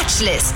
Watchlist. 0.00 0.54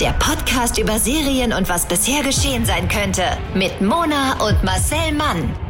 Der 0.00 0.12
Podcast 0.12 0.78
über 0.78 0.98
Serien 0.98 1.52
und 1.52 1.68
was 1.68 1.86
bisher 1.86 2.22
geschehen 2.22 2.64
sein 2.64 2.88
könnte. 2.88 3.24
Mit 3.54 3.82
Mona 3.82 4.42
und 4.42 4.64
Marcel 4.64 5.12
Mann. 5.12 5.65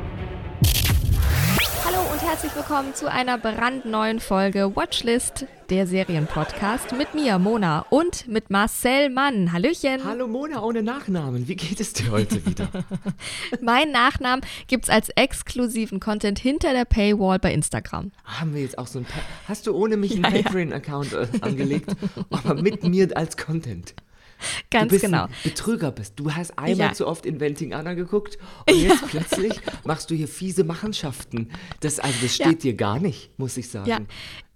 Herzlich 2.29 2.57
willkommen 2.57 2.93
zu 2.93 3.09
einer 3.09 3.39
brandneuen 3.39 4.19
Folge 4.19 4.75
Watchlist, 4.75 5.47
der 5.71 5.87
Serienpodcast 5.87 6.91
mit 6.99 7.15
mir, 7.15 7.39
Mona, 7.39 7.87
und 7.89 8.27
mit 8.27 8.51
Marcel 8.51 9.11
Mann. 9.11 9.53
Hallöchen. 9.53 10.05
Hallo 10.05 10.27
Mona 10.27 10.61
ohne 10.61 10.83
Nachnamen. 10.83 11.47
Wie 11.47 11.55
geht 11.55 11.79
es 11.79 11.93
dir 11.93 12.11
heute 12.11 12.45
wieder? 12.45 12.69
mein 13.63 13.93
Nachnamen 13.93 14.45
gibt's 14.67 14.91
als 14.91 15.09
exklusiven 15.11 16.01
Content 16.01 16.41
hinter 16.41 16.73
der 16.73 16.85
Paywall 16.85 17.39
bei 17.39 17.55
Instagram. 17.55 18.11
Haben 18.25 18.55
wir 18.55 18.63
jetzt 18.63 18.77
auch 18.77 18.89
so 18.89 18.99
ein 18.99 19.05
pa 19.05 19.21
Hast 19.47 19.69
du 19.69 19.77
ohne 19.77 19.97
mich 19.97 20.13
einen 20.15 20.25
Ja, 20.25 20.31
ja. 20.31 20.43
Patreon-Account 20.43 21.13
äh, 21.13 21.29
angelegt, 21.43 21.93
aber 22.31 22.61
mit 22.61 22.83
mir 22.83 23.17
als 23.17 23.37
Content? 23.37 23.95
Ganz 24.71 24.89
du 24.89 24.95
bist 24.95 25.05
genau. 25.05 25.25
ein 25.25 25.31
Betrüger 25.45 25.91
bist. 25.91 26.15
Du 26.17 26.33
hast 26.33 26.59
einmal 26.59 26.89
Ja. 26.89 26.93
zu 26.93 27.07
oft 27.07 27.27
Inventing 27.27 27.73
Anna 27.75 27.95
geguckt 27.95 28.39
und 28.69 28.77
jetzt 28.81 29.07
plötzlich 29.09 29.53
machst 29.85 30.11
du 30.11 30.15
hier 30.15 30.29
fiese 30.29 30.65
Machenschaften. 30.65 31.51
Das, 31.81 31.99
also 31.99 32.17
das 32.23 32.39
Ja. 32.39 32.47
steht 32.47 32.63
dir 32.63 32.75
gar 32.75 32.99
nicht, 33.01 33.39
muss 33.39 33.57
ich 33.57 33.69
sagen. 33.71 33.89
Ja, 33.89 33.99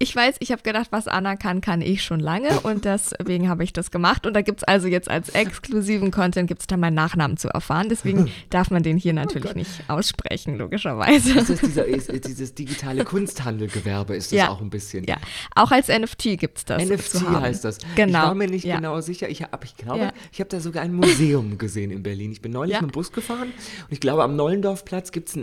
ich 0.02 0.16
weiß, 0.16 0.36
ich 0.40 0.50
habe 0.50 0.62
gedacht, 0.62 0.86
was 0.92 1.08
Anna 1.08 1.36
kann, 1.36 1.60
kann 1.60 1.82
ich 1.82 2.02
schon 2.02 2.20
lange 2.20 2.60
und 2.60 2.84
deswegen 2.86 3.50
habe 3.50 3.62
ich 3.62 3.74
das 3.74 3.90
gemacht. 3.90 4.26
Und 4.26 4.32
da 4.32 4.40
gibt's 4.40 4.64
also 4.64 4.88
jetzt 4.88 5.10
als 5.10 5.28
exklusiven 5.28 6.10
Content 6.10 6.48
gibt's 6.48 6.66
da 6.66 6.78
meinen 6.78 6.94
Nachnamen 6.94 7.36
zu 7.36 7.48
erfahren. 7.48 7.90
Deswegen 7.90 8.30
darf 8.50 8.70
man 8.70 8.82
den 8.82 8.96
hier 8.96 9.12
natürlich 9.12 9.54
nicht 9.54 9.70
aussprechen, 9.88 10.56
logischerweise. 10.56 11.34
Das 11.34 11.50
ist 11.50 11.62
dieser, 11.66 11.84
ist, 11.84 12.10
dieses 12.26 12.54
digitale 12.54 13.04
Kunsthandelgewerbe 13.04 14.16
ist 14.16 14.32
das 14.32 14.38
Ja. 14.38 14.48
auch 14.48 14.62
ein 14.62 14.70
bisschen. 14.70 15.04
Ja, 15.04 15.18
auch 15.54 15.70
als 15.70 15.88
NFT 15.88 16.38
gibt's 16.38 16.64
das. 16.64 16.82
NFT 16.82 17.20
heißt 17.38 17.66
das. 17.66 17.76
Genau. 17.94 18.20
Ich 18.20 18.24
war 18.24 18.34
mir 18.34 18.48
nicht 18.48 18.64
ja. 18.64 18.76
genau 18.76 19.02
sicher. 19.02 19.28
Ich, 19.28 19.42
hab, 19.42 19.62
ich 19.64 19.76
glaube, 19.76 20.00
Ja. 20.00 20.12
ich 20.32 20.40
habe 20.40 20.48
da 20.48 20.60
sogar 20.60 20.82
ein 20.82 20.94
Museum 20.94 21.58
gesehen 21.58 21.90
in 21.90 22.02
Berlin. 22.02 22.32
Ich 22.32 22.40
bin 22.40 22.52
neulich 22.52 22.80
mit 22.80 22.90
dem 22.90 22.94
Bus 22.94 23.12
gefahren 23.12 23.48
und 23.48 23.92
ich 23.92 24.00
glaube, 24.00 24.24
am 24.24 24.34
Nollendorfplatz 24.34 25.12
gibt 25.12 25.28
es 25.28 25.36
ein 25.36 25.42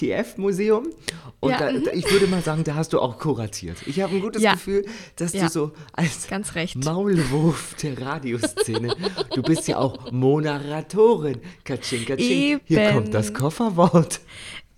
NTF-Museum. 0.00 0.86
Und 1.40 1.50
Ja, 1.50 1.58
da, 1.58 1.72
mhm. 1.72 1.84
da, 1.84 1.92
ich 1.92 2.10
würde 2.10 2.26
mal 2.26 2.42
sagen, 2.42 2.64
da 2.64 2.74
hast 2.74 2.92
du 2.92 3.00
auch 3.00 3.18
kuratiert. 3.18 3.76
Ich 3.86 4.00
habe 4.00 4.14
ein 4.14 4.20
gutes 4.20 4.42
Ja. 4.42 4.52
Gefühl, 4.54 4.84
dass 5.16 5.32
Ja. 5.32 5.44
du 5.44 5.48
so 5.50 5.72
als 5.92 6.28
Ganz 6.28 6.54
recht. 6.54 6.82
Maulwurf 6.84 7.74
der 7.82 8.00
Radioszene, 8.00 8.94
du 9.34 9.42
bist 9.42 9.68
ja 9.68 9.78
auch 9.78 10.10
Moderatorin. 10.12 11.40
Katsching, 11.64 12.04
katsching. 12.04 12.60
Hier 12.64 12.92
kommt 12.92 13.12
das 13.14 13.32
Kofferwort. 13.34 14.20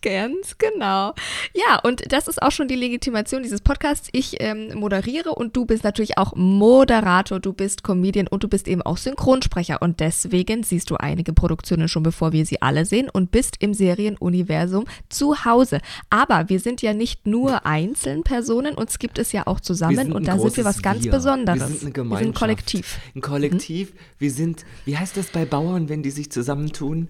Ganz 0.00 0.58
genau. 0.58 1.12
Ja, 1.54 1.80
und 1.82 2.12
das 2.12 2.28
ist 2.28 2.40
auch 2.40 2.52
schon 2.52 2.68
die 2.68 2.76
Legitimation 2.76 3.42
dieses 3.42 3.60
Podcasts. 3.60 4.08
Ich 4.12 4.36
ähm, 4.40 4.78
moderiere 4.78 5.34
und 5.34 5.56
du 5.56 5.64
bist 5.66 5.82
natürlich 5.82 6.18
auch 6.18 6.36
Moderator, 6.36 7.40
du 7.40 7.52
bist 7.52 7.82
Comedian 7.82 8.28
und 8.28 8.44
du 8.44 8.48
bist 8.48 8.68
eben 8.68 8.82
auch 8.82 8.96
Synchronsprecher. 8.96 9.82
Und 9.82 9.98
deswegen 9.98 10.62
siehst 10.62 10.90
du 10.90 10.96
einige 10.96 11.32
Produktionen 11.32 11.88
schon, 11.88 12.04
bevor 12.04 12.32
wir 12.32 12.46
sie 12.46 12.62
alle 12.62 12.84
sehen 12.84 13.08
und 13.12 13.32
bist 13.32 13.56
im 13.58 13.74
Serienuniversum 13.74 14.84
zu 15.08 15.44
Hause. 15.44 15.80
Aber 16.10 16.48
wir 16.48 16.60
sind 16.60 16.80
ja 16.80 16.94
nicht 16.94 17.26
nur 17.26 17.66
einzeln 17.66 18.22
Personen, 18.22 18.74
uns 18.74 19.00
gibt 19.00 19.18
es 19.18 19.32
ja 19.32 19.48
auch 19.48 19.58
zusammen 19.58 20.12
und 20.12 20.28
da 20.28 20.38
sind 20.38 20.56
wir 20.56 20.64
was 20.64 20.80
ganz 20.80 21.04
Wir. 21.04 21.10
Besonderes. 21.10 21.60
Wir 21.60 21.66
sind 21.66 21.80
eine 21.80 21.88
wir 21.88 21.92
Gemeinschaft. 21.92 22.22
sind 22.22 22.30
ein 22.30 22.38
Kollektiv. 22.38 22.98
Ein 23.16 23.20
Kollektiv. 23.20 23.92
Wir 24.18 24.30
sind, 24.30 24.64
wie 24.84 24.96
heißt 24.96 25.16
das 25.16 25.26
bei 25.26 25.44
Bauern, 25.44 25.88
wenn 25.88 26.04
die 26.04 26.10
sich 26.10 26.30
zusammentun? 26.30 27.08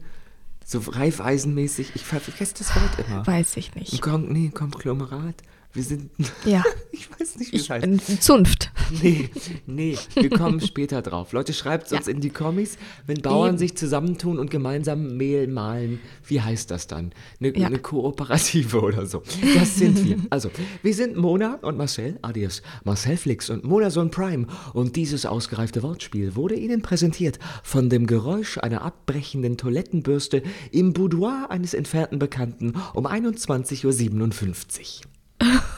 So 0.71 0.81
reifeisenmäßig. 0.81 1.93
Ich 1.95 2.05
vergesse 2.05 2.53
das 2.59 2.77
Wort 2.77 2.99
immer. 2.99 3.27
Weiß 3.27 3.57
ich 3.57 3.75
nicht. 3.75 4.03
Kon 4.03 4.31
nee, 4.31 4.51
Konglomerat. 4.51 5.37
Wir 5.73 5.83
sind. 5.83 6.11
Ja. 6.45 6.63
Ich 6.93 7.09
weiß 7.11 7.37
nicht, 7.37 7.53
wie 7.53 7.57
es 7.57 7.71
heißt. 7.71 8.23
Zunft. 8.23 8.71
Nee, 9.03 9.29
nee, 9.67 9.97
wir 10.15 10.31
kommen 10.31 10.61
später 10.61 11.03
drauf. 11.03 11.33
Leute, 11.33 11.53
schreibt 11.53 11.93
uns 11.93 12.07
Ja. 12.07 12.13
in 12.13 12.21
die 12.21 12.31
Kommis, 12.31 12.79
wenn 13.07 13.21
Bauern 13.23 13.51
Eben. 13.51 13.59
sich 13.59 13.77
zusammentun 13.77 14.39
und 14.39 14.51
gemeinsam 14.51 15.17
Mehl 15.17 15.47
mahlen, 15.47 16.01
wie 16.27 16.41
heißt 16.41 16.71
das 16.71 16.87
dann? 16.87 17.13
Eine, 17.41 17.57
Ja. 17.57 17.67
eine 17.67 17.79
Kooperative 17.79 18.81
oder 18.81 19.07
so. 19.07 19.23
Das 19.55 19.77
sind 19.77 20.05
wir. 20.05 20.17
Also, 20.31 20.51
wir 20.83 20.95
sind 20.95 21.17
Mona 21.17 21.55
und 21.63 21.77
Marcel, 21.77 22.19
alias 22.23 22.63
Marcel 22.85 23.17
Flix 23.17 23.51
und 23.51 23.65
Mona 23.65 23.91
Son 23.91 24.11
Prime. 24.11 24.47
Und 24.73 24.97
dieses 24.97 25.27
ausgereifte 25.27 25.83
Wortspiel 25.83 26.35
wurde 26.37 26.55
Ihnen 26.55 26.83
präsentiert 26.83 27.39
von 27.63 27.89
dem 27.91 28.07
Geräusch 28.07 28.59
einer 28.59 28.83
abbrechenden 28.83 29.57
Toilettenbürste 29.57 30.43
im 30.73 30.93
Boudoir 30.93 31.47
eines 31.51 31.75
entfernten 31.75 32.19
Bekannten 32.19 32.75
um 32.95 33.07
21.57 33.07 35.01
Uhr. 35.41 35.49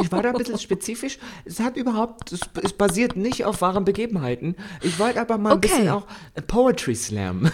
Ich 0.00 0.10
war 0.12 0.22
da 0.22 0.30
ein 0.30 0.36
bisschen 0.36 0.58
spezifisch. 0.58 1.18
Es 1.44 1.60
hat 1.60 1.76
überhaupt, 1.76 2.32
es, 2.32 2.40
es 2.62 2.72
basiert 2.72 3.16
nicht 3.16 3.44
auf 3.44 3.60
wahren 3.60 3.84
Begebenheiten. 3.84 4.56
Ich 4.82 4.98
wollte 4.98 5.20
aber 5.20 5.38
mal 5.38 5.50
ein 5.52 5.56
Okay. 5.58 5.68
bisschen 5.68 5.88
auch 5.88 6.06
Poetry 6.46 6.94
Slam. 6.94 7.50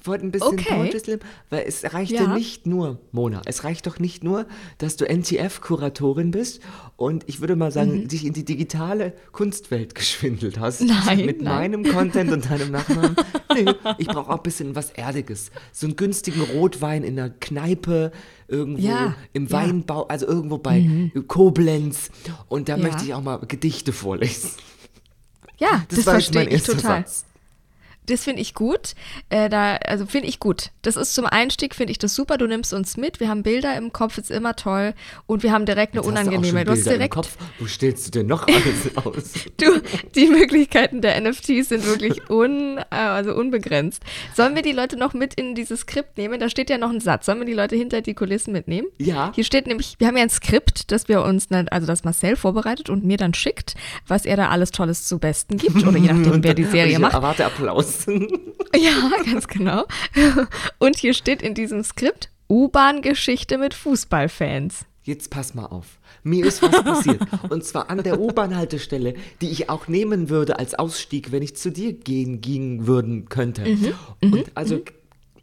Ich 0.00 0.06
wollte 0.06 0.26
ein 0.26 0.30
bisschen 0.30 0.48
Okay. 0.48 0.74
Poetry 0.74 0.98
Slam, 1.00 1.18
weil 1.50 1.64
es 1.66 1.92
reichte 1.92 2.14
Ja. 2.14 2.26
nicht 2.34 2.66
nur, 2.66 2.98
Mona, 3.12 3.42
es 3.46 3.64
reicht 3.64 3.86
doch 3.86 3.98
nicht 3.98 4.24
nur, 4.24 4.46
dass 4.78 4.96
du 4.96 5.04
NTF-Kuratorin 5.06 6.30
bist 6.30 6.60
und 7.00 7.24
ich 7.28 7.40
würde 7.40 7.56
mal 7.56 7.72
sagen, 7.72 8.08
dich 8.08 8.26
in 8.26 8.34
die 8.34 8.44
digitale 8.44 9.14
Kunstwelt 9.32 9.94
geschwindelt 9.94 10.60
hast. 10.60 10.82
Mhm. 10.82 10.88
Nein, 11.06 11.24
Mit 11.24 11.40
nein. 11.40 11.72
meinem 11.72 11.90
Content 11.90 12.30
und 12.30 12.50
deinem 12.50 12.72
Nachnamen. 12.72 13.16
nee, 13.54 13.64
ich 13.96 14.06
brauche 14.06 14.30
auch 14.30 14.36
ein 14.36 14.42
bisschen 14.42 14.74
was 14.76 14.90
Erdiges. 14.90 15.50
So 15.72 15.86
einen 15.86 15.96
günstigen 15.96 16.42
Rotwein 16.42 17.02
in 17.02 17.18
einer 17.18 17.30
Kneipe, 17.30 18.12
irgendwo 18.48 18.82
Ja, 18.82 19.14
im 19.32 19.46
ja. 19.46 19.48
Mhm. 19.48 19.50
Weinbau, 19.50 20.08
also 20.08 20.26
irgendwo 20.26 20.58
bei 20.58 21.10
Koblenz. 21.26 22.10
Und 22.50 22.68
da 22.68 22.76
Ja. 22.76 22.82
möchte 22.82 23.04
ich 23.04 23.14
auch 23.14 23.22
mal 23.22 23.38
Gedichte 23.48 23.94
vorlesen. 23.94 24.50
Ja, 25.56 25.86
das, 25.88 26.00
jetzt 26.00 26.04
verstehe 26.04 26.48
ich 26.50 26.62
total. 26.64 27.00
Satz. 27.00 27.24
Das 28.10 28.24
finde 28.24 28.42
ich 28.42 28.54
gut. 28.54 28.94
Äh, 29.28 29.48
da, 29.48 29.76
also 29.76 30.04
finde 30.06 30.28
ich 30.28 30.40
gut. 30.40 30.70
Das 30.82 30.96
ist 30.96 31.14
zum 31.14 31.26
Einstieg, 31.26 31.74
finde 31.74 31.92
ich 31.92 31.98
das 31.98 32.14
super. 32.14 32.38
Du 32.38 32.46
nimmst 32.46 32.72
uns 32.72 32.96
mit. 32.96 33.20
Wir 33.20 33.28
haben 33.28 33.42
Bilder 33.42 33.76
im 33.76 33.92
Kopf, 33.92 34.18
ist 34.18 34.30
immer 34.30 34.56
toll. 34.56 34.94
Und 35.26 35.42
wir 35.42 35.52
haben 35.52 35.64
direkt 35.64 35.92
eine 35.94 36.00
Jetzt 36.00 36.06
du 36.06 36.10
unangenehme. 36.10 36.58
schon 36.58 36.64
Du 36.66 36.72
hast 36.72 36.86
direkt. 36.86 37.14
Kopf. 37.14 37.36
Wo 37.58 37.66
stellst 37.66 38.06
du 38.08 38.10
denn 38.10 38.26
noch 38.26 38.46
alles 38.48 38.96
aus? 39.04 39.32
Du, 39.58 39.80
die 40.14 40.26
Möglichkeiten 40.26 41.00
der 41.02 41.20
NFTs 41.20 41.68
sind 41.68 41.86
wirklich 41.86 42.28
un, 42.30 42.78
äh, 42.78 42.84
also 42.96 43.32
unbegrenzt. 43.34 44.02
Sollen 44.34 44.54
wir 44.54 44.62
die 44.62 44.72
Leute 44.72 44.96
noch 44.96 45.14
mit 45.14 45.34
in 45.34 45.54
dieses 45.54 45.80
Skript 45.80 46.18
nehmen? 46.18 46.40
Da 46.40 46.48
steht 46.48 46.68
ja 46.70 46.78
noch 46.78 46.90
ein 46.90 47.00
Satz. 47.00 47.26
Sollen 47.26 47.38
wir 47.38 47.46
die 47.46 47.54
Leute 47.54 47.76
hinter 47.76 48.00
die 48.00 48.14
Kulissen 48.14 48.52
mitnehmen? 48.52 48.88
Ja. 48.98 49.30
Hier 49.34 49.44
steht 49.44 49.66
nämlich, 49.66 49.94
wir 49.98 50.06
haben 50.08 50.16
ja 50.16 50.22
ein 50.24 50.30
Skript, 50.30 50.90
das 50.90 51.08
wir 51.08 51.22
uns, 51.22 51.48
also 51.70 51.86
das 51.86 52.04
Marcel 52.04 52.36
vorbereitet 52.36 52.90
und 52.90 53.04
mir 53.04 53.16
dann 53.16 53.34
schickt, 53.34 53.74
was 54.06 54.24
er 54.26 54.36
da 54.36 54.48
alles 54.48 54.70
Tolles 54.72 55.06
zu 55.06 55.18
Besten 55.18 55.56
gibt. 55.58 55.86
Oder 55.86 55.98
je 55.98 56.12
nachdem, 56.12 56.42
wer 56.42 56.54
die 56.54 56.64
Serie 56.64 56.92
ich 56.94 56.98
macht. 56.98 57.14
erwarte 57.14 57.44
Applaus. 57.46 57.99
Ja, 58.76 59.10
ganz 59.24 59.48
genau. 59.48 59.84
Und 60.78 60.96
hier 60.96 61.12
steht 61.14 61.42
in 61.42 61.54
diesem 61.54 61.82
Skript 61.82 62.30
U-Bahn-Geschichte 62.48 63.58
mit 63.58 63.74
Fußballfans. 63.74 64.84
Jetzt 65.02 65.30
pass 65.30 65.54
mal 65.54 65.66
auf. 65.66 65.98
Mir 66.22 66.46
ist 66.46 66.62
was 66.62 66.82
passiert. 66.84 67.22
Und 67.48 67.64
zwar 67.64 67.90
an 67.90 68.02
der 68.02 68.20
U-Bahn-Haltestelle, 68.20 69.14
die 69.40 69.48
ich 69.48 69.70
auch 69.70 69.88
nehmen 69.88 70.28
würde 70.28 70.58
als 70.58 70.74
Ausstieg, 70.74 71.32
wenn 71.32 71.42
ich 71.42 71.56
zu 71.56 71.70
dir 71.70 71.94
gehen 71.94 72.40
gehen 72.40 72.86
würden 72.86 73.28
könnte. 73.28 73.64
Mhm. 73.64 73.94
Und 74.20 74.50
also, 74.54 74.80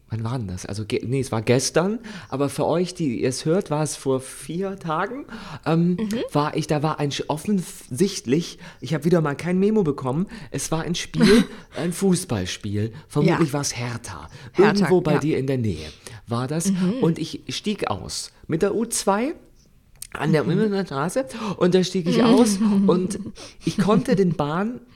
wann 0.09 0.23
war 0.23 0.38
denn 0.38 0.47
das? 0.47 0.66
Also, 0.66 0.84
nee, 1.03 1.19
es 1.19 1.31
war 1.31 1.41
gestern, 1.41 2.00
aber 2.29 2.50
für 2.50 2.66
euch, 2.66 2.94
die 2.94 3.22
ihr 3.22 3.29
es 3.29 3.45
hört, 3.45 3.69
war 3.69 3.84
es 3.84 3.95
vor 3.95 4.19
vier 4.22 4.78
Tagen. 4.79 5.25
Ähm, 5.66 5.97
Mhm. 6.00 6.19
War 6.31 6.56
ich, 6.56 6.68
da 6.68 6.81
war 6.84 7.00
ein 7.00 7.12
offensichtlich, 7.28 8.57
ich 8.81 8.94
habe 8.94 9.06
wieder 9.06 9.22
mal 9.22 9.35
kein 9.35 9.59
Memo 9.59 9.84
bekommen. 9.84 10.28
Es 10.51 10.72
war 10.72 10.81
ein 10.81 10.95
Spiel, 10.95 11.44
ein 11.78 11.91
Fußballspiel. 11.94 12.94
Vermutlich 13.07 13.47
Ja. 13.50 13.53
war 13.53 13.62
es 13.62 13.75
Hertha. 13.75 14.29
Hertha, 14.53 14.72
Irgendwo 14.73 15.01
bei 15.01 15.12
ja. 15.13 15.18
Mhm. 15.18 15.22
dir 15.22 15.38
in 15.38 15.47
der 15.47 15.57
Nähe 15.57 15.88
war 16.28 16.47
das. 16.47 16.72
Und 17.01 17.19
ich 17.19 17.44
stieg 17.50 17.89
aus 17.89 18.31
mit 18.47 18.62
der 18.62 18.74
U2 18.74 19.34
an 20.13 20.31
der 20.31 20.47
Wimmelner 20.47 20.85
Straße 20.85 21.25
und 21.57 21.75
da 21.75 21.83
stieg 21.83 22.07
ich 22.07 22.24
aus 22.24 22.57
und 22.88 23.19
ich 23.65 23.77
konnte 23.77 24.15
den 24.15 24.33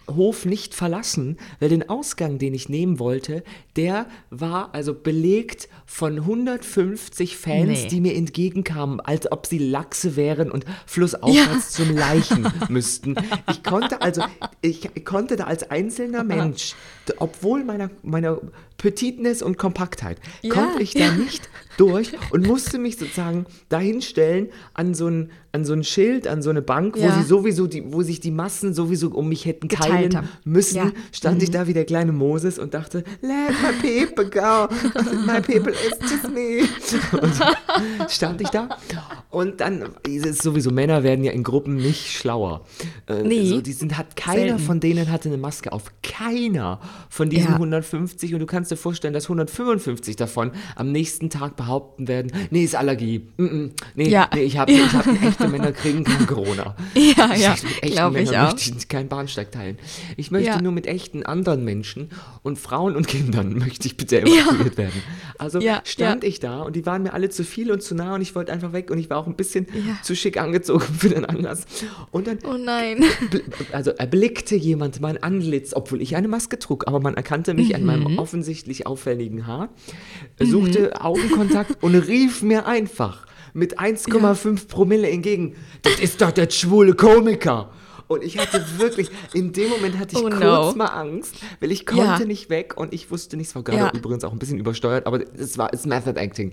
Bahnhof 0.07 0.45
nicht 0.45 0.73
verlassen, 0.73 1.37
weil 1.59 1.69
den 1.69 1.87
Ausgang, 1.89 2.37
den 2.37 2.53
ich 2.53 2.69
nehmen 2.69 2.99
wollte, 2.99 3.43
der 3.75 4.07
war 4.29 4.73
also 4.73 4.93
belegt 4.93 5.69
von 5.85 6.17
150 6.17 7.37
Fans, 7.37 7.83
Nee. 7.83 7.87
die 7.89 8.01
mir 8.01 8.15
entgegenkamen, 8.15 8.99
als 8.99 9.31
ob 9.31 9.45
sie 9.45 9.57
Lachse 9.57 10.15
wären 10.15 10.51
und 10.51 10.65
flussaufwärts 10.85 11.71
zum 11.73 11.95
Leichen 11.95 12.47
müssten. 12.69 13.15
Ich 13.49 13.63
konnte 13.63 14.01
also, 14.01 14.23
ich 14.61 14.89
konnte 15.05 15.35
da 15.35 15.45
als 15.45 15.69
einzelner 15.69 16.23
Mensch, 16.23 16.75
obwohl 17.17 17.63
meiner, 17.63 17.89
meiner 18.03 18.39
Petitness 18.77 19.41
und 19.41 19.57
Kompaktheit 19.57 20.17
Ja, 20.41 20.53
konnte 20.53 20.81
ich 20.81 20.93
da 20.93 21.01
ja. 21.01 21.13
nicht 21.13 21.49
durch 21.77 22.11
und 22.31 22.47
musste 22.47 22.79
mich 22.79 22.97
sozusagen 22.97 23.45
dahinstellen 23.69 24.49
an 24.73 24.93
so 24.95 25.07
ein, 25.07 25.31
an 25.53 25.65
so 25.65 25.73
ein 25.73 25.83
Schild, 25.83 26.27
an 26.27 26.41
so 26.41 26.49
eine 26.49 26.61
Bank, 26.61 26.95
wo 26.97 27.01
Ja. 27.01 27.17
sie 27.17 27.23
sowieso 27.23 27.67
die, 27.67 27.83
wo 27.93 28.01
sich 28.03 28.19
die 28.19 28.31
Massen 28.31 28.73
sowieso 28.73 29.09
um 29.09 29.27
mich 29.29 29.45
hätten 29.45 29.67
Geteilt 29.67 29.89
teilen 29.91 30.15
haben. 30.17 30.29
müssen, 30.45 30.77
Ja. 30.77 30.85
Mhm. 30.85 30.93
stand 31.11 31.43
ich 31.43 31.51
da 31.51 31.67
wie 31.67 31.73
der 31.73 31.85
kleine 31.85 32.11
Moses 32.11 32.57
und 32.57 32.73
dachte, 32.73 33.03
let 33.21 33.31
my 33.61 34.05
people 34.05 34.29
go, 34.29 34.67
my 35.25 35.41
people 35.41 35.71
is 35.73 35.97
just 36.09 36.31
me. 36.33 36.63
Und 37.21 37.33
stand 38.11 38.39
ich 38.41 38.49
da 38.49 38.69
und 39.29 39.59
dann 39.61 39.83
ist 40.07 40.25
es 40.25 40.37
sowieso, 40.39 40.71
Männer 40.71 41.03
werden 41.03 41.23
ja 41.25 41.31
in 41.31 41.43
Gruppen 41.43 41.75
nicht 41.75 42.11
schlauer. 42.17 42.65
Äh, 43.07 43.23
Nee. 43.23 43.45
So, 43.49 43.61
die 43.61 43.73
sind, 43.73 43.97
hat 43.97 44.15
keiner 44.15 44.41
Selten. 44.41 44.59
von 44.59 44.79
denen 44.79 45.11
hatte 45.11 45.29
eine 45.29 45.37
Maske 45.37 45.71
auf. 45.73 45.91
Keiner 46.01 46.79
von 47.09 47.29
diesen 47.29 47.49
Ja. 47.51 47.53
150 47.55 48.33
und 48.33 48.39
du 48.39 48.45
kannst 48.45 48.71
dir 48.71 48.77
vorstellen, 48.77 49.13
dass 49.13 49.25
155 49.29 50.15
davon 50.15 50.51
am 50.75 50.91
nächsten 50.91 51.29
Tag 51.29 51.55
behaupten 51.55 52.07
werden, 52.07 52.31
nee, 52.51 52.63
ist 52.63 52.75
Allergie. 52.75 53.27
Mm 53.37 53.43
-mm. 53.45 53.71
Nee, 53.95 54.09
Ja. 54.09 54.29
nee, 54.33 54.43
ich 54.43 54.57
habe 54.57 54.71
ich 54.71 54.93
hab, 54.93 55.05
echte 55.41 55.51
Männer 55.51 55.71
kriegen 55.71 56.03
kein 56.03 56.25
Corona. 56.27 56.75
Ja, 56.95 57.33
ja, 57.35 57.51
mit 57.51 57.83
echten 57.83 57.91
glaub 57.95 58.15
ich 58.15 58.37
auch. 58.37 58.53
möchte 58.53 58.73
ich 58.77 58.87
keinen 58.87 59.09
Bahnsteig 59.09 59.51
teilen. 59.51 59.77
Ich 60.17 60.31
möchte 60.31 60.47
Ja. 60.49 60.61
nur 60.61 60.71
mit 60.71 60.87
echten 60.87 61.23
anderen 61.25 61.63
Menschen 61.65 62.09
und 62.43 62.57
Frauen 62.59 62.95
und 62.95 63.07
Kindern 63.07 63.53
möchte 63.57 63.87
ich 63.87 63.97
bitte 63.97 64.21
evakuiert 64.21 64.77
werden. 64.77 65.01
Also 65.37 65.59
Ja, 65.59 65.81
stand 65.85 66.23
ja. 66.23 66.29
ich 66.29 66.39
da 66.39 66.61
und 66.61 66.75
die 66.75 66.85
waren 66.85 67.03
mir 67.03 67.13
alle 67.13 67.29
zu 67.29 67.43
viel 67.43 67.71
und 67.71 67.81
zu 67.81 67.95
nah 67.95 68.15
und 68.15 68.21
ich 68.21 68.35
wollte 68.35 68.51
einfach 68.53 68.73
weg 68.73 68.91
und 68.91 68.97
ich 68.97 69.09
war 69.09 69.17
auch 69.17 69.27
ein 69.27 69.35
bisschen 69.35 69.67
Ja. 69.73 69.97
zu 70.03 70.15
schick 70.15 70.37
angezogen 70.39 70.85
für 70.97 71.09
den 71.09 71.25
Anlass. 71.25 71.65
Und 72.11 72.27
dann 72.27 72.39
Oh 72.47 72.57
nein. 72.57 73.03
also 73.71 73.91
erblickte 73.91 74.55
jemand 74.55 75.01
mein 75.01 75.21
Antlitz, 75.21 75.73
obwohl 75.73 76.01
ich 76.01 76.15
eine 76.15 76.27
Maske 76.27 76.59
trug, 76.59 76.87
aber 76.87 76.99
man 76.99 77.15
erkannte 77.15 77.53
mich 77.53 77.75
an 77.75 77.81
Mhm. 77.81 77.87
meinem 77.87 78.19
offensichtlich 78.19 78.85
auffälligen 78.87 79.47
Haar, 79.47 79.69
suchte 80.39 81.01
Augenkontakt 81.01 81.81
und 81.83 81.95
rief 81.95 82.41
mir 82.41 82.65
einfach 82.67 83.25
mit 83.53 83.79
1,5 83.79 84.67
Promille 84.67 85.09
entgegen, 85.09 85.55
das 85.81 85.99
ist 85.99 86.21
doch 86.21 86.31
der 86.31 86.49
schwule 86.49 86.93
Komiker. 86.93 87.71
Und 88.07 88.23
ich 88.23 88.37
hatte 88.37 88.61
wirklich, 88.77 89.09
in 89.33 89.53
dem 89.53 89.69
Moment 89.69 89.97
hatte 89.97 90.15
ich 90.17 90.21
Oh 90.21 90.29
kurz 90.29 90.39
no. 90.41 90.73
mal 90.75 90.87
Angst, 90.87 91.35
weil 91.61 91.71
ich 91.71 91.85
konnte 91.85 92.03
Ja. 92.03 92.19
nicht 92.25 92.49
weg 92.49 92.75
und 92.75 92.93
ich 92.93 93.09
wusste 93.09 93.37
nicht, 93.37 93.47
es 93.47 93.55
war 93.55 93.63
gerade 93.63 93.77
Ja. 93.83 93.91
übrigens 93.93 94.25
auch 94.25 94.33
ein 94.33 94.39
bisschen 94.39 94.57
übersteuert, 94.59 95.05
aber 95.07 95.21
es 95.37 95.57
war 95.57 95.73
es 95.73 95.85
Method 95.85 96.19
Acting. 96.19 96.51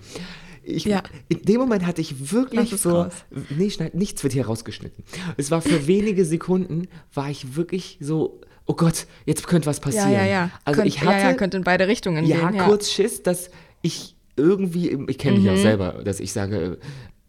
Ich, 0.63 0.85
Ja. 0.85 1.03
In 1.29 1.43
dem 1.43 1.61
Moment 1.61 1.85
hatte 1.87 2.01
ich 2.01 2.31
wirklich 2.33 2.77
so, 2.81 2.91
raus. 3.03 3.13
nee, 3.51 3.71
schneid, 3.71 3.95
nichts 3.95 4.23
wird 4.23 4.35
hier 4.35 4.47
rausgeschnitten. 4.47 5.03
Es 5.37 5.51
war 5.51 5.61
für 5.63 5.87
wenige 5.89 6.25
Sekunden, 6.25 6.87
war 7.15 7.29
ich 7.31 7.57
wirklich 7.57 7.99
so, 8.01 8.41
oh 8.67 8.75
Gott, 8.75 9.07
jetzt 9.25 9.47
könnte 9.49 9.67
was 9.67 9.79
Ja, 9.79 9.83
passieren. 9.83 10.13
ja, 10.13 10.27
ja. 10.27 10.51
Also 10.65 10.83
Könnt, 10.83 10.95
ich 10.95 11.01
hatte, 11.01 11.11
ja, 11.19 11.31
ja, 11.31 11.35
könnte 11.35 11.57
in 11.57 11.65
beide 11.65 11.89
Richtungen 11.89 12.25
ja, 12.25 12.37
gehen. 12.51 12.55
Ja. 12.59 12.67
kurz 12.67 12.91
Schiss, 12.91 13.23
dass 13.23 13.51
ich 13.83 14.15
irgendwie, 14.39 14.97
ich 15.09 15.19
kenne 15.19 15.37
mich 15.39 15.45
Mhm. 15.45 15.51
ja 15.51 15.57
selber, 15.57 16.01
dass 16.05 16.21
ich 16.21 16.33
sage, 16.33 16.79